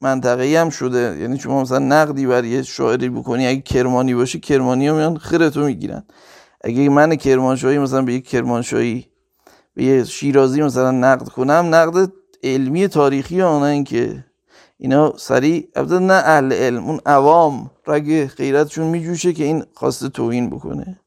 [0.00, 1.18] منطقه‌ای هم شده.
[1.20, 5.64] یعنی شما مثلا نقدی بر یه شاعری بکنی اگه کرمانی باشی کرمانی ها میان خیرتو
[5.64, 6.02] می‌گیرن.
[6.64, 9.06] اگه من کرمانشاهی مثلا به یک کرمانشاهی
[9.74, 12.12] به یه شیرازی مثلا نقد کنم نقد
[12.54, 14.24] علمی تاریخی آنه که
[14.78, 20.50] اینا سریع البته نه اهل علم اون عوام رگ غیرتشون میجوشه که این خواسته توهین
[20.50, 21.00] بکنه.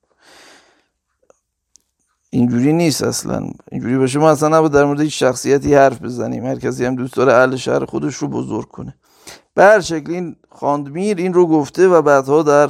[2.30, 3.50] اینجوری نیست اصلا.
[3.72, 6.46] اینجوری باشه ما اصلا نباید در مورد شخصیتی حرف بزنیم.
[6.46, 8.96] هر کسی هم دوست داره اهل شهر خودش رو بزرگ کنه.
[9.54, 12.70] به هر شکل این خاندمیر این رو گفته و بعدها در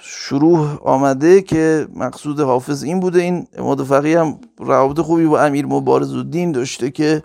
[0.00, 3.22] شروع آمده که مقصود حافظ این بوده.
[3.22, 7.24] این اماد فقی هم روابط خوبی با امیر مبارز الدین داشته که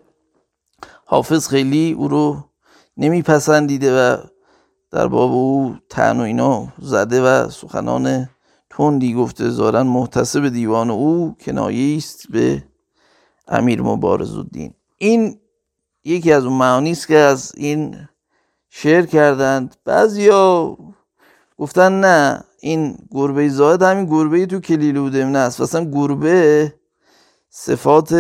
[1.06, 2.44] حافظ خیلی او رو
[2.98, 4.18] نمیپسندیده و
[4.92, 8.30] در باب او تن و اینا زده و سخنان
[8.70, 9.50] تندی گفته.
[9.50, 12.64] زارن محتسب دیوان او کنایه است به
[13.48, 14.74] امیر مبارز الدین.
[14.98, 15.40] این
[16.04, 18.08] یکی از اون معانی است که از این
[18.70, 19.76] شعر کردند.
[19.86, 20.78] بعضیا
[21.58, 26.74] گفتن نه این گربه زاهد همین گربه تو کلیل نه است اصلا گربه
[27.50, 28.14] صفات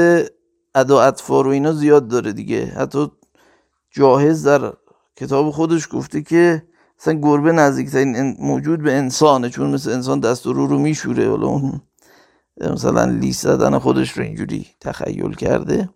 [0.76, 2.66] ادا اطفار و اینا زیاد داره دیگه.
[2.66, 3.12] حتی
[3.92, 4.74] جاهز در
[5.16, 6.64] کتاب خودش گفته که
[7.00, 11.30] اصلا گربه نزدیکترین موجود به انسانه چون مثل انسان دست و رو رو میشوره.
[11.30, 11.82] ولی اون
[12.62, 15.90] مثلا لیس زدن خودش رو اینجوری تخیل کرده.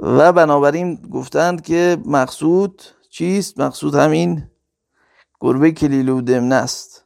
[0.00, 4.42] و بنابراین گفتند که مقصود چیست؟ مقصود همین
[5.44, 7.04] گربه کلیل و دمنه است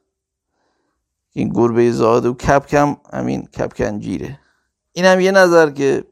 [1.32, 4.38] این گربه زاد و کپکم همین کپکنجیره
[4.92, 6.04] این هم یه نظر که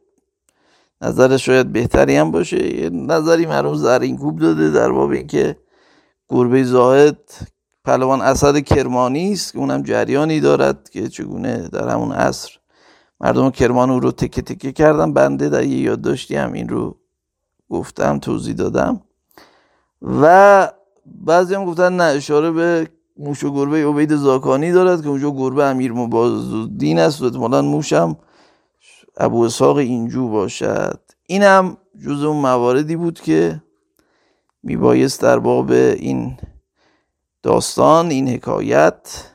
[1.03, 2.81] نظر شاید بهتری هم باشه.
[2.83, 5.57] یه نظری مرحوم زرین کوب داده در باب اینکه
[6.29, 7.19] گربه زاهد
[7.85, 12.51] پهلوان اسد کرمانی است که اونم جریانی دارد که چگونه در همون عصر
[13.21, 16.97] مردم کرمان او رو تکه تکه کردم بنده در یه یادداشتی هم این رو
[17.71, 19.03] گفتم توضیح دادم.
[20.03, 20.69] و
[21.15, 25.65] بعضی هم گفتن نه اشاره به موش و گربه عبید زاکانی دارد که اونجا گربه
[25.65, 28.17] امیر مبازالدین است و احتمالا موشم
[29.17, 31.01] ابو اسحاق اینجو باشد.
[31.27, 33.63] اینم جز اون مواردی بود که
[34.63, 36.37] میبایست در باب این
[37.43, 39.33] داستان این حکایت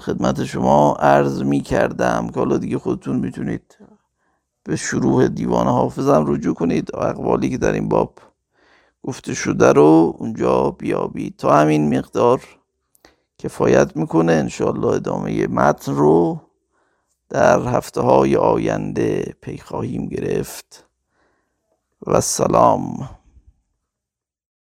[0.00, 3.78] خدمت شما عرض می کردم که حالا دیگه خودتون می‌تونید
[4.64, 6.96] به شروع دیوان حافظم رجوع کنید.
[6.96, 8.18] اقوالی که در این باب
[9.02, 12.40] گفته شده رو اونجا بیابید تا همین مقدار
[13.38, 16.40] کفایت می‌کنه انشالله ادامه متن رو
[17.28, 20.86] در هفته های آینده پی خواهیم گرفت.
[22.06, 23.10] و سلام.